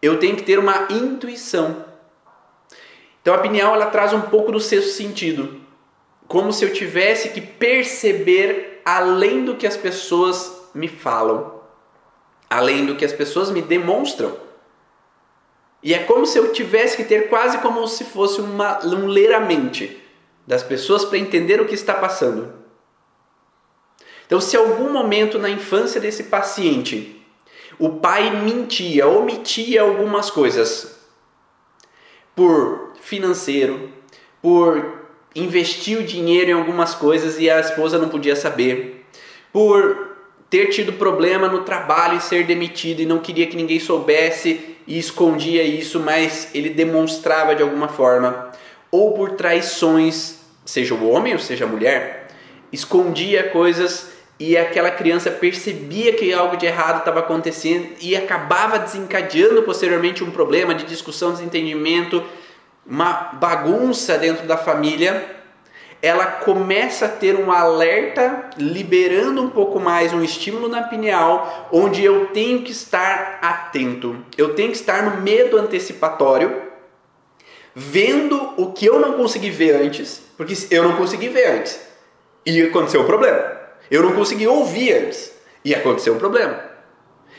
[0.02, 1.86] eu tenho que ter uma intuição.
[3.22, 5.62] Então a pineal ela traz um pouco do sexto sentido,
[6.30, 11.60] como se eu tivesse que perceber além do que as pessoas me falam,
[12.48, 14.38] além do que as pessoas me demonstram.
[15.82, 19.34] E é como se eu tivesse que ter quase como se fosse uma, um ler
[19.34, 20.00] a mente
[20.46, 22.54] das pessoas para entender o que está passando.
[24.28, 27.26] Então, se algum momento na infância desse paciente
[27.80, 31.00] o pai mentia, omitia algumas coisas
[32.36, 33.92] por financeiro,
[34.42, 34.99] por
[35.36, 39.06] investir o dinheiro em algumas coisas e a esposa não podia saber,
[39.54, 40.10] por
[40.50, 44.98] ter tido problema no trabalho e ser demitido e não queria que ninguém soubesse e
[44.98, 48.52] escondia isso, mas ele demonstrava de alguma forma,
[48.92, 52.28] ou por traições, seja o homem ou seja a mulher,
[52.72, 54.10] escondia coisas
[54.40, 60.32] e aquela criança percebia que algo de errado estava acontecendo e acabava desencadeando posteriormente um
[60.32, 62.24] problema de discussão, desentendimento,
[62.90, 65.38] uma bagunça dentro da família
[66.02, 72.04] ela começa a ter um alerta, liberando um pouco mais um estímulo na pineal, onde
[72.04, 76.62] eu tenho que estar atento, eu tenho que estar no medo antecipatório,
[77.76, 81.80] vendo o que eu não consegui ver antes, porque eu não consegui ver antes
[82.46, 83.60] e aconteceu o um problema.
[83.92, 85.34] Eu não consegui ouvir antes
[85.66, 86.64] e aconteceu um problema.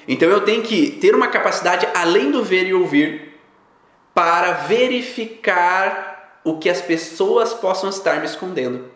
[0.07, 3.29] Então eu tenho que ter uma capacidade além do ver e ouvir
[4.14, 8.90] para verificar o que as pessoas possam estar me escondendo.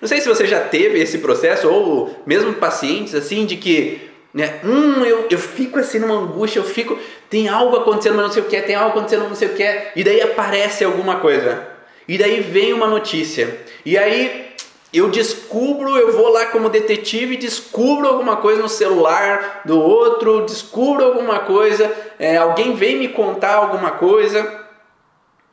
[0.00, 4.60] Não sei se você já teve esse processo, ou mesmo pacientes assim, de que, né,
[4.64, 6.98] hum, eu, eu fico assim numa angústia, eu fico,
[7.30, 9.64] tem algo acontecendo, mas não sei o que, tem algo acontecendo, não sei o que,
[9.96, 11.68] e daí aparece alguma coisa,
[12.08, 14.51] e daí vem uma notícia, e aí
[14.92, 21.04] eu descubro, eu vou lá como detetive, descubro alguma coisa no celular do outro, descubro
[21.04, 24.66] alguma coisa, é, alguém vem me contar alguma coisa.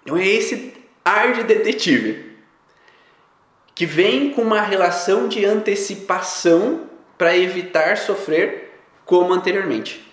[0.04, 0.74] Então é esse
[1.06, 2.36] ar de detetive,
[3.74, 8.74] que vem com uma relação de antecipação para evitar sofrer
[9.06, 10.06] como anteriormente.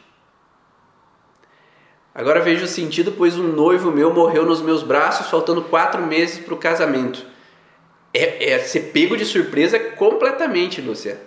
[2.15, 6.39] Agora vejo o sentido, pois um noivo meu morreu nos meus braços, faltando quatro meses
[6.39, 7.36] para o casamento.
[8.17, 11.21] É, é ser pego de surpresa completamente, Lúcia.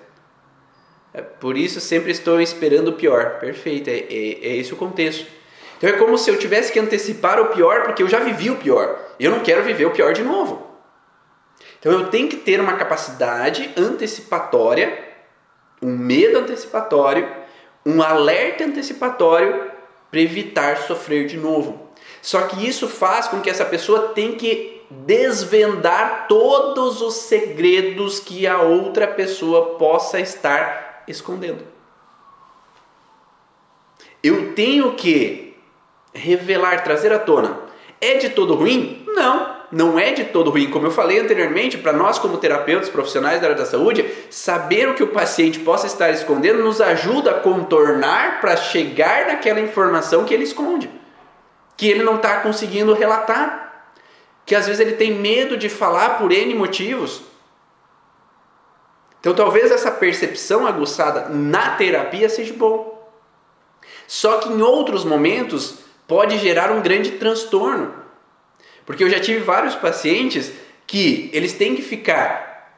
[1.14, 3.40] É, por isso sempre estou esperando o pior.
[3.40, 5.26] Perfeito, é, é, é esse o contexto.
[5.78, 8.56] Então é como se eu tivesse que antecipar o pior, porque eu já vivi o
[8.56, 9.00] pior.
[9.20, 10.68] Eu não quero viver o pior de novo.
[11.80, 15.08] Então eu tenho que ter uma capacidade antecipatória,
[15.82, 17.30] um medo antecipatório,
[17.86, 19.72] um alerta antecipatório
[20.12, 21.90] para evitar sofrer de novo.
[22.22, 28.48] Só que isso faz com que essa pessoa tenha que desvendar todos os segredos que
[28.48, 31.64] a outra pessoa possa estar escondendo.
[34.24, 35.56] Eu tenho que
[36.14, 37.60] revelar, trazer à tona.
[38.02, 39.04] É de todo ruim?
[39.08, 40.70] Não, não é de todo ruim.
[40.70, 44.96] Como eu falei anteriormente, para nós, como terapeutas profissionais da área da saúde, saber o
[44.96, 50.34] que o paciente possa estar escondendo nos ajuda a contornar para chegar naquela informação que
[50.34, 50.90] ele esconde,
[51.78, 53.69] que ele não está conseguindo relatar,
[54.50, 57.22] que às vezes ele tem medo de falar por N motivos.
[59.20, 63.08] Então talvez essa percepção aguçada na terapia seja bom.
[64.08, 65.76] Só que em outros momentos
[66.08, 67.94] pode gerar um grande transtorno.
[68.88, 70.52] Porque eu já tive vários pacientes
[70.88, 72.76] que eles têm que ficar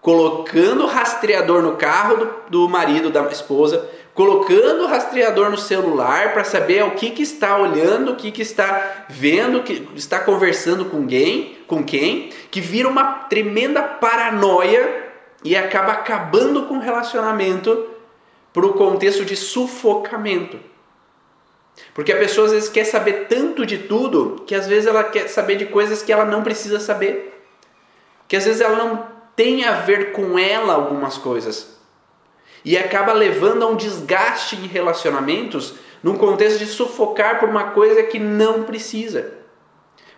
[0.00, 6.82] colocando rastreador no carro do, do marido, da esposa, colocando rastreador no celular para saber
[6.82, 11.58] o que, que está olhando, o que, que está vendo, que está conversando com quem,
[11.66, 15.04] com quem, que vira uma tremenda paranoia
[15.44, 17.90] e acaba acabando com o relacionamento
[18.54, 20.58] para o contexto de sufocamento.
[21.92, 25.28] Porque a pessoa às vezes quer saber tanto de tudo que às vezes ela quer
[25.28, 27.44] saber de coisas que ela não precisa saber.
[28.26, 29.06] Que às vezes ela não
[29.36, 31.75] tem a ver com ela algumas coisas
[32.66, 38.02] e acaba levando a um desgaste em relacionamentos num contexto de sufocar por uma coisa
[38.02, 39.34] que não precisa,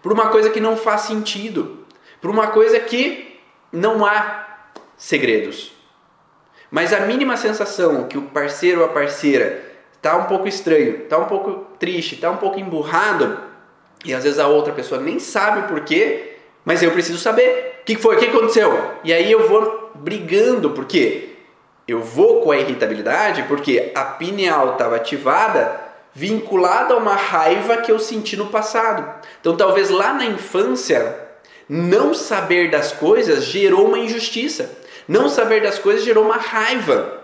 [0.03, 1.85] por uma coisa que não faz sentido,
[2.23, 3.39] por uma coisa que
[3.71, 4.47] não há
[4.97, 5.75] segredos.
[6.71, 11.19] Mas a mínima sensação que o parceiro ou a parceira está um pouco estranho, está
[11.19, 13.41] um pouco triste, está um pouco emburrado,
[14.07, 17.81] e às vezes a outra pessoa nem sabe o porquê, mas eu preciso saber.
[17.83, 18.17] O que foi?
[18.17, 18.73] O que aconteceu?
[19.05, 21.37] E aí eu vou brigando, porque
[21.89, 27.91] eu vou com a irritabilidade porque a pineal estava ativada vinculada a uma raiva que
[27.91, 29.25] eu senti no passado.
[29.41, 31.17] Então, talvez lá na infância,
[31.69, 34.79] não saber das coisas gerou uma injustiça.
[35.07, 37.23] Não saber das coisas gerou uma raiva.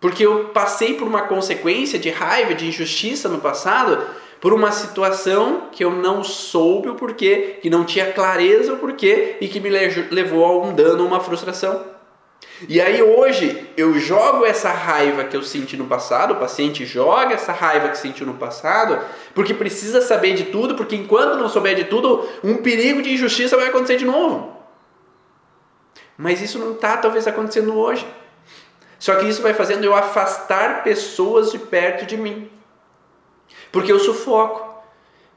[0.00, 4.06] Porque eu passei por uma consequência de raiva, de injustiça no passado,
[4.40, 9.36] por uma situação que eu não soube o porquê, que não tinha clareza o porquê
[9.40, 11.97] e que me levou a um dano, uma frustração.
[12.66, 17.34] E aí hoje eu jogo essa raiva que eu senti no passado, o paciente joga
[17.34, 18.98] essa raiva que sentiu no passado,
[19.34, 23.56] porque precisa saber de tudo, porque enquanto não souber de tudo, um perigo de injustiça
[23.56, 24.56] vai acontecer de novo.
[26.16, 28.04] Mas isso não está talvez acontecendo hoje.
[28.98, 32.50] Só que isso vai fazendo eu afastar pessoas de perto de mim.
[33.70, 34.82] Porque eu sufoco.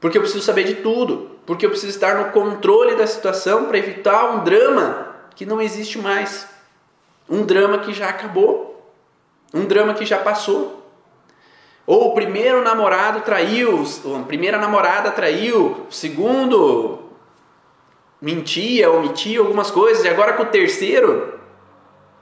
[0.00, 1.30] Porque eu preciso saber de tudo.
[1.46, 5.98] Porque eu preciso estar no controle da situação para evitar um drama que não existe
[5.98, 6.48] mais.
[7.28, 8.92] Um drama que já acabou.
[9.54, 10.82] Um drama que já passou.
[11.86, 13.84] Ou o primeiro namorado traiu,
[14.16, 17.00] a primeira namorada traiu, o segundo
[18.20, 21.40] mentia, omitia algumas coisas, e agora com o terceiro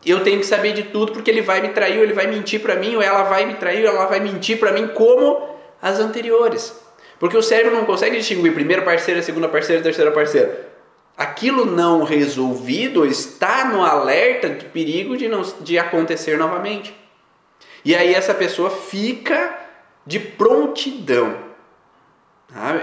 [0.05, 2.61] eu tenho que saber de tudo porque ele vai me trair, ou ele vai mentir
[2.63, 5.47] para mim, ou ela vai me trair, ou ela vai mentir para mim como
[5.83, 6.75] as anteriores.
[7.19, 10.70] Porque o cérebro não consegue distinguir primeiro parceiro, segunda parceira, terceira parceira
[11.21, 16.97] aquilo não resolvido está no alerta de perigo de, não, de acontecer novamente.
[17.85, 19.55] E aí essa pessoa fica
[20.07, 21.37] de prontidão.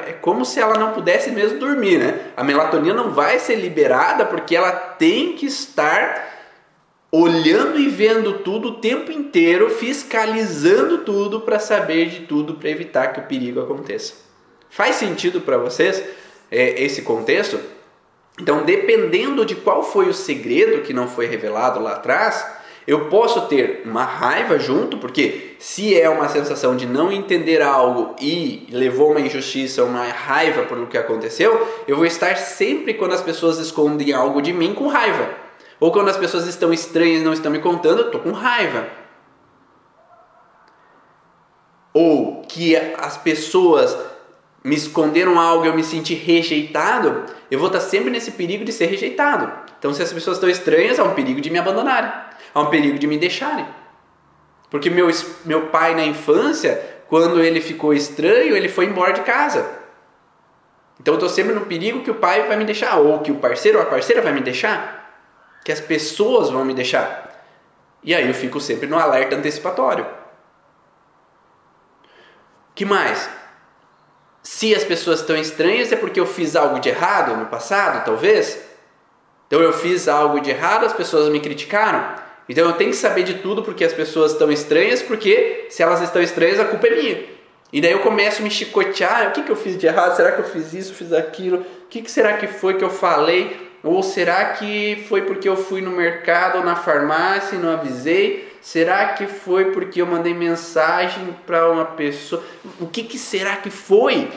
[0.05, 2.31] É como se ela não pudesse mesmo dormir, né?
[2.37, 6.35] A melatonina não vai ser liberada porque ela tem que estar
[7.11, 13.07] olhando e vendo tudo o tempo inteiro, fiscalizando tudo para saber de tudo, para evitar
[13.13, 14.13] que o perigo aconteça.
[14.69, 16.03] Faz sentido para vocês
[16.51, 17.76] é, esse contexto?
[18.39, 22.45] Então, dependendo de qual foi o segredo que não foi revelado lá atrás,
[22.85, 28.15] eu posso ter uma raiva junto, porque se é uma sensação de não entender algo
[28.21, 33.13] e levou uma injustiça, uma raiva por o que aconteceu, eu vou estar sempre quando
[33.13, 35.29] as pessoas escondem algo de mim com raiva.
[35.79, 38.87] Ou quando as pessoas estão estranhas e não estão me contando, eu estou com raiva.
[41.93, 43.97] Ou que as pessoas
[44.63, 48.87] me esconderam algo eu me senti rejeitado, eu vou estar sempre nesse perigo de ser
[48.87, 49.51] rejeitado.
[49.79, 52.11] Então, se as pessoas estão estranhas, há um perigo de me abandonarem,
[52.53, 53.65] há um perigo de me deixarem.
[54.69, 55.07] Porque meu,
[55.45, 59.77] meu pai na infância, quando ele ficou estranho, ele foi embora de casa.
[60.99, 63.35] Então, eu estou sempre no perigo que o pai vai me deixar, ou que o
[63.35, 65.23] parceiro ou a parceira vai me deixar,
[65.63, 67.27] que as pessoas vão me deixar.
[68.03, 70.05] E aí eu fico sempre no alerta antecipatório.
[72.73, 73.36] que mais?
[74.49, 78.57] Se as pessoas estão estranhas é porque eu fiz algo de errado no passado, talvez.
[79.45, 82.15] Então eu fiz algo de errado, as pessoas me criticaram.
[82.47, 86.01] Então eu tenho que saber de tudo porque as pessoas estão estranhas, porque se elas
[86.01, 87.25] estão estranhas, a culpa é minha.
[87.73, 90.15] E daí eu começo a me chicotear, o que, que eu fiz de errado?
[90.15, 91.57] Será que eu fiz isso, fiz aquilo?
[91.57, 93.69] O que, que será que foi que eu falei?
[93.83, 98.46] Ou será que foi porque eu fui no mercado ou na farmácia e não avisei?
[98.67, 102.43] Será que foi porque eu mandei mensagem para uma pessoa?
[102.81, 104.29] O que, que será que foi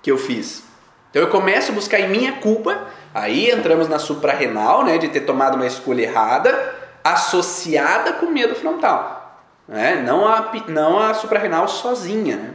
[0.00, 0.62] que eu fiz?
[1.10, 5.22] Então eu começo a buscar em minha culpa, aí entramos na suprarrenal, né, de ter
[5.22, 9.42] tomado uma escolha errada, associada com medo frontal.
[9.66, 9.96] Né?
[9.96, 12.54] Não, a, não a suprarrenal sozinha, né?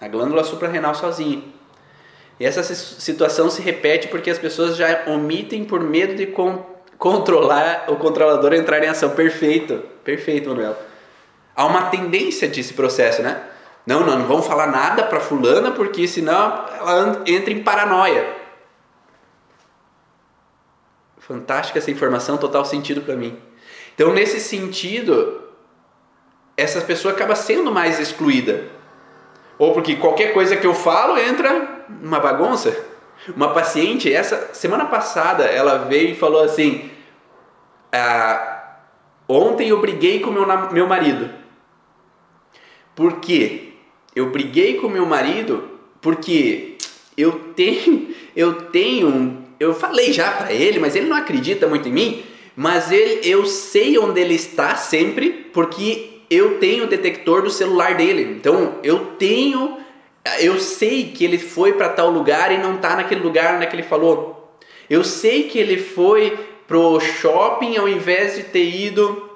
[0.00, 1.44] a glândula suprarrenal sozinha.
[2.40, 6.26] E essa situação se repete porque as pessoas já omitem por medo de
[6.98, 9.10] controlar o controlador entrar em ação.
[9.10, 10.76] Perfeito, perfeito, Manuel.
[11.54, 13.42] Há uma tendência desse processo, né?
[13.86, 18.34] Não, não, não vamos falar nada para fulana porque senão ela entra em paranoia.
[21.18, 23.38] Fantástica essa informação, total sentido para mim.
[23.94, 25.42] Então, nesse sentido,
[26.56, 28.64] essa pessoa acaba sendo mais excluída.
[29.58, 32.76] Ou porque qualquer coisa que eu falo entra numa bagunça.
[33.34, 36.90] Uma paciente, essa semana passada, ela veio e falou assim:
[37.92, 38.56] ah,
[39.28, 41.28] Ontem eu briguei com meu, meu marido.
[42.94, 43.72] Por quê?
[44.14, 45.68] Eu briguei com meu marido
[46.00, 46.76] porque
[47.16, 51.92] eu tenho, eu tenho, eu falei já para ele, mas ele não acredita muito em
[51.92, 52.22] mim.
[52.54, 57.96] Mas ele, eu sei onde ele está sempre porque eu tenho o detector do celular
[57.96, 58.22] dele.
[58.38, 59.78] Então eu tenho
[60.40, 63.82] eu sei que ele foi para tal lugar e não está naquele lugar onde ele
[63.82, 64.58] falou.
[64.88, 69.30] Eu sei que ele foi pro shopping ao invés de ter ido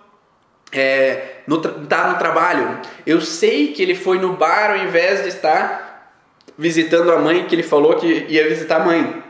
[0.73, 2.81] é, no, tá no trabalho.
[3.07, 6.15] Eu sei que ele foi no bar ao invés de estar
[6.57, 9.23] visitando a mãe que ele falou que ia visitar a mãe.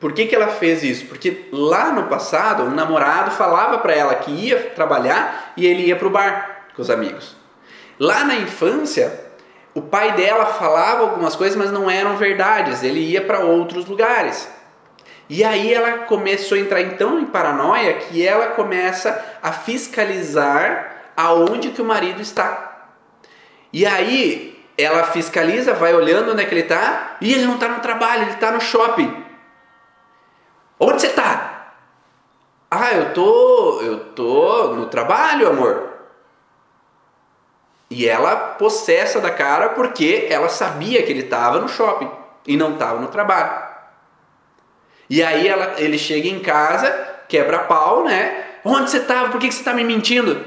[0.00, 1.06] Por que, que ela fez isso?
[1.06, 5.94] Porque lá no passado, o namorado falava para ela que ia trabalhar e ele ia
[5.94, 7.36] pro bar com os amigos.
[8.00, 9.12] Lá na infância,
[9.74, 12.82] o pai dela falava algumas coisas, mas não eram verdades.
[12.82, 14.48] Ele ia para outros lugares.
[15.28, 21.70] E aí ela começou a entrar então em paranoia que ela começa a fiscalizar aonde
[21.70, 22.88] que o marido está.
[23.72, 27.68] E aí ela fiscaliza, vai olhando onde é que ele está, e ele não está
[27.68, 29.24] no trabalho, ele está no shopping.
[30.78, 31.74] Onde você está?
[32.70, 35.91] Ah, eu tô, eu tô no trabalho, amor.
[37.94, 42.10] E ela possessa da cara porque ela sabia que ele estava no shopping
[42.46, 43.70] e não estava no trabalho.
[45.10, 46.90] E aí ela, ele chega em casa,
[47.28, 48.46] quebra pau, né?
[48.64, 49.28] Onde você estava?
[49.28, 50.42] Por que, você está me mentindo?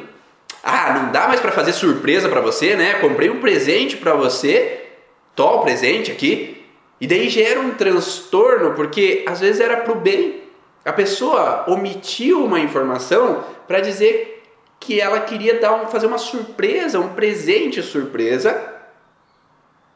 [0.64, 2.96] Ah, não dá mais para fazer surpresa para você, né?
[2.96, 4.88] Comprei um presente para você,
[5.36, 6.66] tô o presente aqui.
[7.00, 10.42] E daí gera um transtorno porque às vezes era pro bem.
[10.84, 14.35] A pessoa omitiu uma informação para dizer
[14.80, 18.74] que ela queria dar um, fazer uma surpresa, um presente surpresa.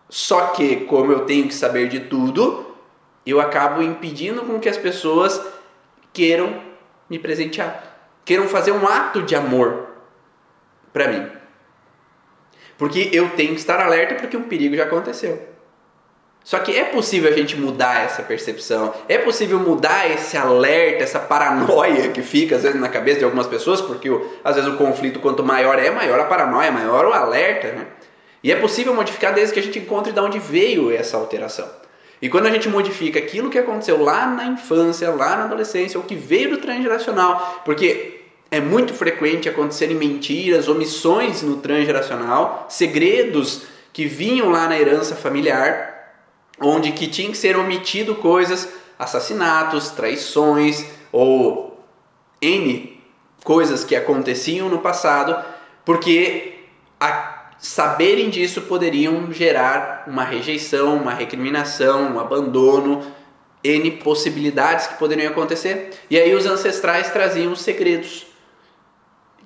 [0.09, 2.75] Só que, como eu tenho que saber de tudo,
[3.25, 5.39] eu acabo impedindo com que as pessoas
[6.11, 6.61] queiram
[7.09, 9.88] me presentear, queiram fazer um ato de amor
[10.91, 11.30] para mim.
[12.77, 15.49] Porque eu tenho que estar alerta porque um perigo já aconteceu.
[16.43, 21.19] Só que é possível a gente mudar essa percepção, é possível mudar esse alerta, essa
[21.19, 24.09] paranoia que fica às vezes na cabeça de algumas pessoas, porque
[24.43, 27.85] às vezes o conflito, quanto maior é, maior a paranoia, maior o alerta, né?
[28.43, 31.69] E é possível modificar desde que a gente encontre de onde veio essa alteração.
[32.21, 36.05] E quando a gente modifica aquilo que aconteceu lá na infância, lá na adolescência, ou
[36.05, 38.21] que veio do transgeracional, porque
[38.51, 43.63] é muito frequente acontecerem mentiras, omissões no transgeracional, segredos
[43.93, 45.99] que vinham lá na herança familiar,
[46.62, 51.84] onde que tinha que ser omitido coisas, assassinatos, traições ou
[52.41, 52.99] N
[53.43, 55.36] coisas que aconteciam no passado,
[55.86, 56.66] porque
[56.99, 63.03] a saberem disso poderiam gerar uma rejeição, uma recriminação, um abandono,
[63.64, 65.91] N possibilidades que poderiam acontecer.
[66.10, 68.28] E aí os ancestrais traziam os segredos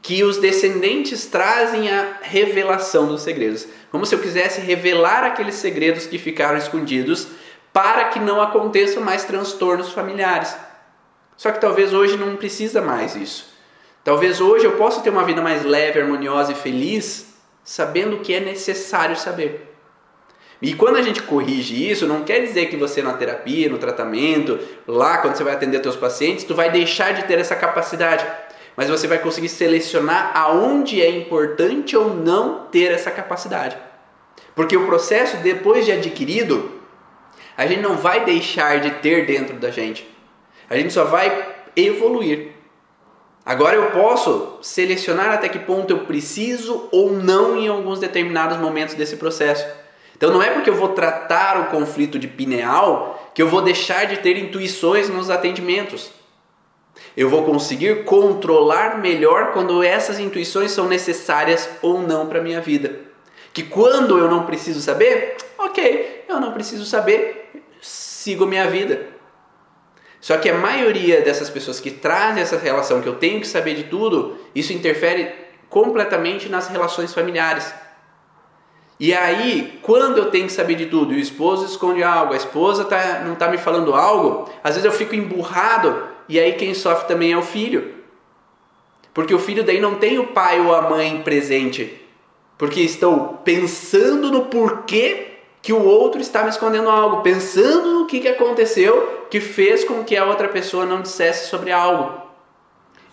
[0.03, 3.65] que os descendentes trazem a revelação dos segredos.
[3.89, 7.29] Como se eu quisesse revelar aqueles segredos que ficaram escondidos
[7.71, 10.55] para que não aconteçam mais transtornos familiares.
[11.37, 13.53] Só que talvez hoje não precisa mais isso.
[14.03, 18.33] Talvez hoje eu possa ter uma vida mais leve, harmoniosa e feliz, sabendo o que
[18.33, 19.73] é necessário saber.
[20.61, 24.59] E quando a gente corrige isso, não quer dizer que você na terapia, no tratamento,
[24.85, 28.25] lá quando você vai atender seus pacientes, tu vai deixar de ter essa capacidade
[28.75, 33.77] mas você vai conseguir selecionar aonde é importante ou não ter essa capacidade.
[34.55, 36.71] Porque o processo, depois de adquirido,
[37.57, 40.07] a gente não vai deixar de ter dentro da gente.
[40.69, 42.51] A gente só vai evoluir.
[43.45, 48.95] Agora eu posso selecionar até que ponto eu preciso ou não em alguns determinados momentos
[48.95, 49.67] desse processo.
[50.15, 54.05] Então não é porque eu vou tratar o conflito de pineal que eu vou deixar
[54.05, 56.11] de ter intuições nos atendimentos.
[57.15, 63.01] Eu vou conseguir controlar melhor quando essas intuições são necessárias ou não para minha vida.
[63.53, 69.07] Que quando eu não preciso saber, ok, eu não preciso saber, sigo minha vida.
[70.19, 73.75] Só que a maioria dessas pessoas que trazem essa relação que eu tenho que saber
[73.75, 75.33] de tudo, isso interfere
[75.69, 77.73] completamente nas relações familiares.
[78.99, 82.37] E aí, quando eu tenho que saber de tudo, e o esposo esconde algo, a
[82.37, 86.73] esposa tá, não está me falando algo, às vezes eu fico emburrado e aí quem
[86.73, 87.95] sofre também é o filho.
[89.13, 92.01] Porque o filho daí não tem o pai ou a mãe presente.
[92.57, 95.27] Porque estão pensando no porquê
[95.61, 100.03] que o outro está me escondendo algo, pensando no que, que aconteceu que fez com
[100.03, 102.21] que a outra pessoa não dissesse sobre algo.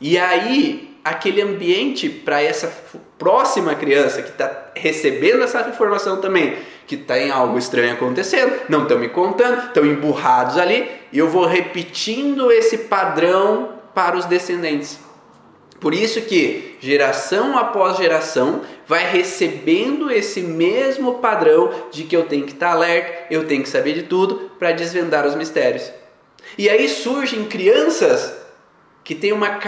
[0.01, 2.73] E aí, aquele ambiente para essa
[3.21, 6.57] próxima criança que está recebendo essa informação também,
[6.87, 11.45] que tem algo estranho acontecendo, não estão me contando, estão emburrados ali, e eu vou
[11.45, 14.99] repetindo esse padrão para os descendentes.
[15.79, 22.47] Por isso que geração após geração vai recebendo esse mesmo padrão de que eu tenho
[22.47, 25.91] que estar alerta, eu tenho que saber de tudo para desvendar os mistérios.
[26.57, 28.35] E aí surgem crianças
[29.05, 29.59] que têm uma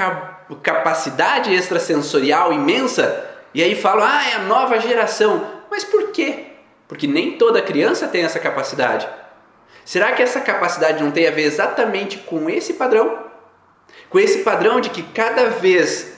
[0.62, 5.46] capacidade extrasensorial imensa e aí falam: "Ah, é a nova geração".
[5.70, 6.46] Mas por quê?
[6.86, 9.08] Porque nem toda criança tem essa capacidade.
[9.84, 13.32] Será que essa capacidade não tem a ver exatamente com esse padrão?
[14.12, 16.12] com esse padrão de que cada vez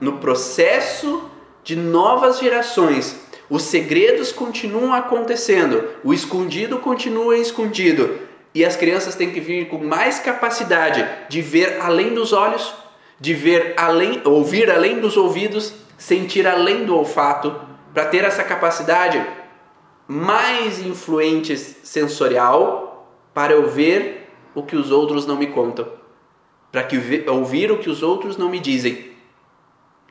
[0.00, 1.30] no processo
[1.64, 3.16] de novas gerações
[3.48, 8.18] os segredos continuam acontecendo, o escondido continua escondido
[8.54, 12.74] e as crianças têm que vir com mais capacidade de ver além dos olhos,
[13.18, 17.60] de ver além, ouvir além dos ouvidos, sentir além do olfato,
[17.92, 19.22] para ter essa capacidade
[20.06, 25.98] mais influente sensorial para eu ver o que os outros não me contam
[26.70, 26.96] para que
[27.28, 29.12] ouvir o que os outros não me dizem.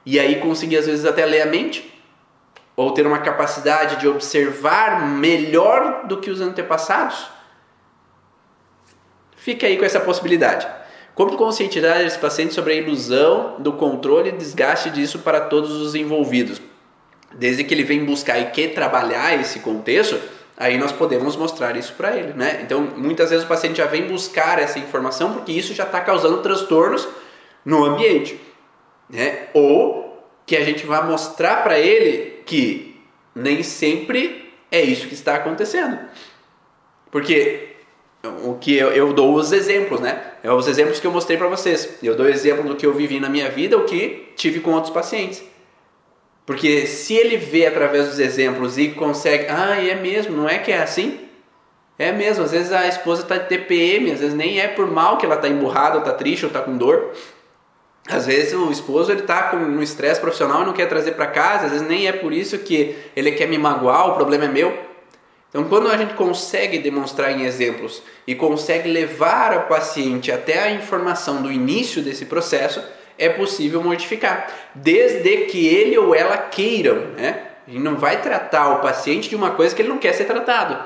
[0.05, 1.93] E aí conseguir às vezes até ler a mente
[2.75, 7.27] ou ter uma capacidade de observar melhor do que os antepassados.
[9.35, 10.67] Fica aí com essa possibilidade.
[11.17, 15.95] Como conscientizar esse paciente sobre a ilusão do controle e desgaste disso para todos os
[15.95, 16.61] envolvidos?
[17.33, 20.15] Desde que ele vem buscar e quer trabalhar esse contexto,
[20.55, 22.59] aí nós podemos mostrar isso para ele, né?
[22.61, 26.43] Então, muitas vezes o paciente já vem buscar essa informação porque isso já está causando
[26.43, 27.07] transtornos
[27.65, 28.39] no ambiente,
[29.09, 29.47] né?
[29.55, 32.95] Ou que a gente vai mostrar para ele que
[33.33, 35.97] nem sempre é isso que está acontecendo,
[37.09, 37.76] porque
[38.43, 40.21] o que eu, eu dou os exemplos, né?
[40.43, 41.97] É os exemplos que eu mostrei para vocês.
[42.01, 44.93] Eu dou exemplo do que eu vivi na minha vida, o que tive com outros
[44.93, 45.43] pacientes.
[46.45, 50.71] Porque se ele vê através dos exemplos e consegue, ah, é mesmo, não é que
[50.71, 51.19] é assim?
[51.99, 55.17] É mesmo, às vezes a esposa está de TPM, às vezes nem é por mal
[55.17, 57.11] que ela está emburrada, ou está triste, ou está com dor.
[58.07, 61.27] Às vezes o esposo ele está com um estresse profissional e não quer trazer para
[61.27, 64.47] casa, às vezes nem é por isso que ele quer me magoar, o problema é
[64.47, 64.86] meu.
[65.49, 70.71] Então, quando a gente consegue demonstrar em exemplos e consegue levar o paciente até a
[70.71, 72.83] informação do início desse processo,
[73.17, 76.97] é possível modificar, desde que ele ou ela queiram.
[77.17, 77.43] Né?
[77.67, 80.25] A gente não vai tratar o paciente de uma coisa que ele não quer ser
[80.25, 80.77] tratado.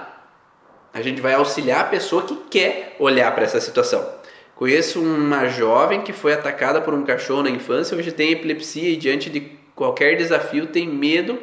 [0.94, 4.08] A gente vai auxiliar a pessoa que quer olhar para essa situação.
[4.56, 8.96] Conheço uma jovem que foi atacada por um cachorro na infância, hoje tem epilepsia e
[8.96, 9.40] diante de
[9.76, 11.40] qualquer desafio tem medo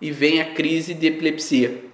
[0.00, 1.84] e vem a crise de epilepsia.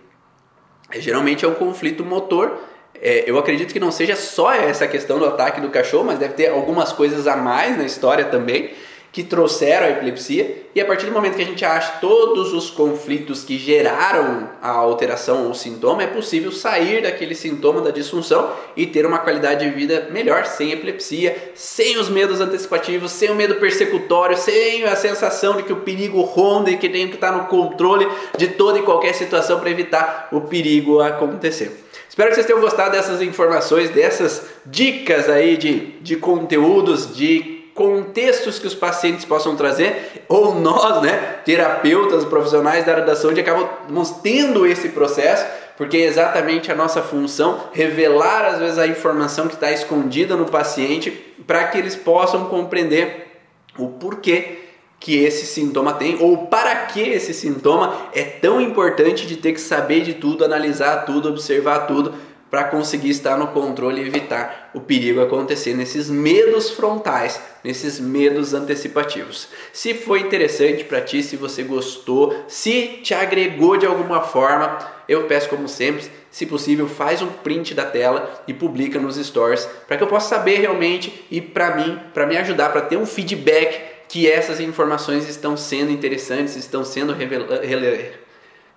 [1.01, 2.59] Geralmente é um conflito motor.
[3.01, 6.35] É, eu acredito que não seja só essa questão do ataque do cachorro, mas deve
[6.35, 8.73] ter algumas coisas a mais na história também
[9.13, 10.63] que trouxeram a epilepsia.
[10.75, 14.71] E a partir do momento que a gente acha todos os conflitos que geraram a
[14.71, 19.71] alteração ou sintoma, é possível sair daquele sintoma da disfunção e ter uma qualidade de
[19.77, 25.59] vida melhor, sem epilepsia, sem os medos antecipativos, sem o medo persecutório, sem a sensação
[25.59, 28.09] de que o perigo ronda e que tem que estar no controle
[28.39, 31.85] de toda e qualquer situação para evitar o perigo acontecer.
[32.09, 38.59] Espero que vocês tenham gostado dessas informações, dessas dicas aí de, de conteúdos, de contextos
[38.59, 44.11] que os pacientes possam trazer, ou nós, né, terapeutas, profissionais da área da saúde, acabamos
[44.23, 45.47] tendo esse processo,
[45.77, 50.47] porque é exatamente a nossa função revelar às vezes a informação que está escondida no
[50.47, 51.11] paciente
[51.47, 53.41] para que eles possam compreender
[53.79, 54.59] o porquê
[55.01, 59.61] que esse sintoma tem ou para que esse sintoma é tão importante de ter que
[59.61, 62.15] saber de tudo, analisar tudo, observar tudo
[62.53, 68.53] para conseguir estar no controle e evitar o perigo acontecer nesses medos frontais, nesses medos
[68.53, 69.49] antecipativos.
[69.73, 74.79] Se foi interessante para ti, se você gostou, se te agregou de alguma forma,
[75.09, 79.67] eu peço como sempre, se possível, faz um print da tela e publica nos stories
[79.89, 83.07] para que eu possa saber realmente e para mim, para me ajudar, para ter um
[83.07, 83.81] feedback
[84.11, 88.13] que essas informações estão sendo interessantes, estão sendo rele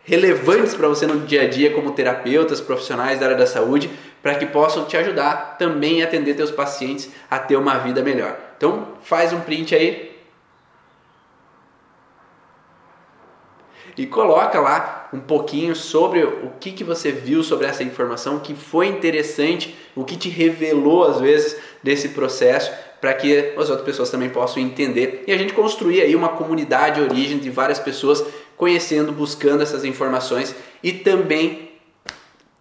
[0.05, 3.89] relevantes para você no dia a dia como terapeutas, profissionais da área da saúde,
[4.21, 8.37] para que possam te ajudar também a atender teus pacientes a ter uma vida melhor.
[8.57, 10.15] Então, faz um print aí
[13.97, 18.39] e coloca lá um pouquinho sobre o que, que você viu sobre essa informação, o
[18.41, 23.85] que foi interessante, o que te revelou às vezes desse processo para que as outras
[23.85, 28.25] pessoas também possam entender e a gente construir aí uma comunidade origem de várias pessoas
[28.57, 31.71] conhecendo, buscando essas informações e também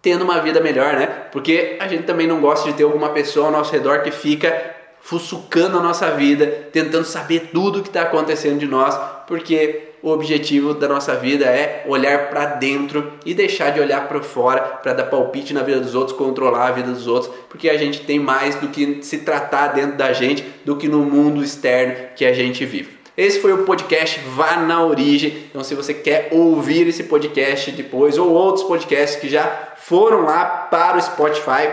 [0.01, 1.07] tendo uma vida melhor, né?
[1.31, 4.75] Porque a gente também não gosta de ter alguma pessoa ao nosso redor que fica
[5.01, 8.95] fuçucando a nossa vida, tentando saber tudo o que está acontecendo de nós,
[9.27, 14.21] porque o objetivo da nossa vida é olhar para dentro e deixar de olhar para
[14.21, 17.77] fora para dar palpite na vida dos outros, controlar a vida dos outros, porque a
[17.77, 22.09] gente tem mais do que se tratar dentro da gente do que no mundo externo
[22.15, 22.94] que a gente vive.
[23.17, 25.45] Esse foi o podcast Vá na Origem.
[25.49, 30.43] Então, se você quer ouvir esse podcast depois ou outros podcasts que já foram lá
[30.69, 31.69] para o Spotify,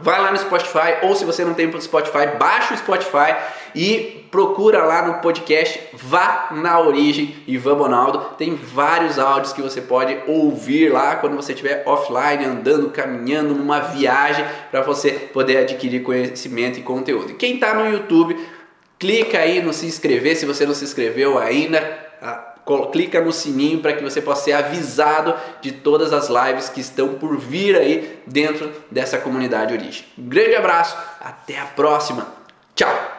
[0.00, 3.34] vai lá no Spotify ou se você não tem o Spotify, baixa o Spotify
[3.74, 8.20] e procura lá no podcast Vá na Origem Ivan Bonaldo.
[8.38, 13.80] Tem vários áudios que você pode ouvir lá quando você estiver offline, andando, caminhando, numa
[13.80, 17.34] viagem, para você poder adquirir conhecimento e conteúdo.
[17.34, 18.38] Quem está no YouTube,
[18.98, 21.78] clica aí no se inscrever se você não se inscreveu ainda.
[22.20, 22.54] Ah,
[22.92, 27.14] clica no sininho para que você possa ser avisado de todas as lives que estão
[27.14, 30.04] por vir aí dentro dessa comunidade origem.
[30.18, 32.26] Um grande abraço, até a próxima.
[32.74, 33.17] Tchau.